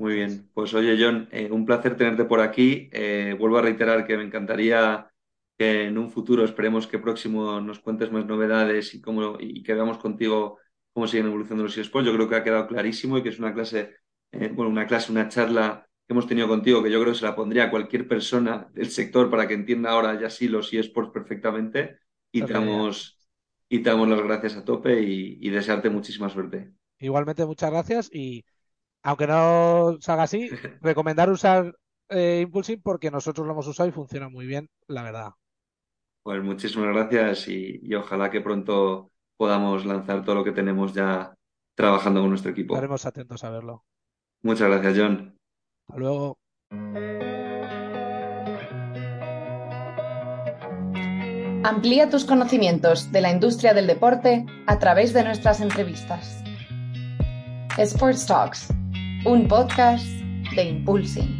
Muy 0.00 0.14
bien, 0.14 0.48
pues 0.54 0.72
oye 0.72 0.96
John, 0.98 1.28
eh, 1.30 1.50
un 1.52 1.66
placer 1.66 1.94
tenerte 1.94 2.24
por 2.24 2.40
aquí. 2.40 2.88
Eh, 2.90 3.36
vuelvo 3.38 3.58
a 3.58 3.60
reiterar 3.60 4.06
que 4.06 4.16
me 4.16 4.22
encantaría 4.24 5.12
que 5.58 5.84
en 5.88 5.98
un 5.98 6.10
futuro, 6.10 6.42
esperemos 6.42 6.86
que 6.86 6.98
próximo 6.98 7.60
nos 7.60 7.80
cuentes 7.80 8.10
más 8.10 8.24
novedades 8.24 8.94
y, 8.94 9.02
cómo, 9.02 9.36
y 9.38 9.62
que 9.62 9.74
veamos 9.74 9.98
contigo 9.98 10.58
cómo 10.94 11.06
siguen 11.06 11.26
evolucionando 11.26 11.64
los 11.64 11.76
eSports. 11.76 12.06
Yo 12.06 12.14
creo 12.14 12.30
que 12.30 12.36
ha 12.36 12.42
quedado 12.42 12.66
clarísimo 12.66 13.18
y 13.18 13.22
que 13.22 13.28
es 13.28 13.38
una 13.38 13.52
clase, 13.52 13.96
eh, 14.32 14.50
bueno, 14.50 14.70
una 14.70 14.86
clase, 14.86 15.12
una 15.12 15.28
charla 15.28 15.86
que 16.08 16.14
hemos 16.14 16.26
tenido 16.26 16.48
contigo 16.48 16.82
que 16.82 16.90
yo 16.90 16.98
creo 17.02 17.12
que 17.12 17.18
se 17.18 17.26
la 17.26 17.36
pondría 17.36 17.64
a 17.64 17.70
cualquier 17.70 18.08
persona 18.08 18.70
del 18.72 18.88
sector 18.88 19.28
para 19.28 19.46
que 19.46 19.52
entienda 19.52 19.90
ahora 19.90 20.18
ya 20.18 20.30
sí 20.30 20.48
los 20.48 20.72
eSports 20.72 21.12
perfectamente 21.12 21.98
y 22.32 22.40
te 22.40 22.54
damos, 22.54 23.18
y 23.68 23.80
te 23.80 23.90
damos 23.90 24.08
las 24.08 24.22
gracias 24.22 24.56
a 24.56 24.64
tope 24.64 25.02
y, 25.02 25.36
y 25.42 25.50
desearte 25.50 25.90
muchísima 25.90 26.30
suerte. 26.30 26.72
Igualmente, 26.98 27.44
muchas 27.44 27.70
gracias 27.70 28.10
y 28.14 28.46
aunque 29.02 29.26
no 29.26 29.96
salga 30.00 30.24
así, 30.24 30.48
recomendar 30.80 31.30
usar 31.30 31.74
eh, 32.08 32.40
Impulsing 32.42 32.82
porque 32.82 33.10
nosotros 33.10 33.46
lo 33.46 33.52
hemos 33.52 33.66
usado 33.66 33.88
y 33.88 33.92
funciona 33.92 34.28
muy 34.28 34.46
bien, 34.46 34.68
la 34.88 35.02
verdad. 35.02 35.30
Pues 36.22 36.42
muchísimas 36.42 36.94
gracias 36.94 37.48
y, 37.48 37.80
y 37.82 37.94
ojalá 37.94 38.30
que 38.30 38.40
pronto 38.40 39.10
podamos 39.36 39.86
lanzar 39.86 40.24
todo 40.24 40.34
lo 40.34 40.44
que 40.44 40.52
tenemos 40.52 40.92
ya 40.92 41.34
trabajando 41.74 42.20
con 42.20 42.30
nuestro 42.30 42.50
equipo. 42.50 42.74
Estaremos 42.74 43.06
atentos 43.06 43.42
a 43.42 43.50
verlo. 43.50 43.84
Muchas 44.42 44.68
gracias, 44.68 44.98
John. 44.98 45.36
Hasta 45.88 45.98
luego. 45.98 46.38
Amplía 51.62 52.08
tus 52.08 52.24
conocimientos 52.24 53.12
de 53.12 53.20
la 53.20 53.30
industria 53.30 53.74
del 53.74 53.86
deporte 53.86 54.46
a 54.66 54.78
través 54.78 55.12
de 55.12 55.24
nuestras 55.24 55.60
entrevistas. 55.60 56.42
Sports 57.78 58.26
Talks, 58.26 58.68
un 59.24 59.46
podcast 59.46 60.06
de 60.54 60.62
Impulsing. 60.62 61.39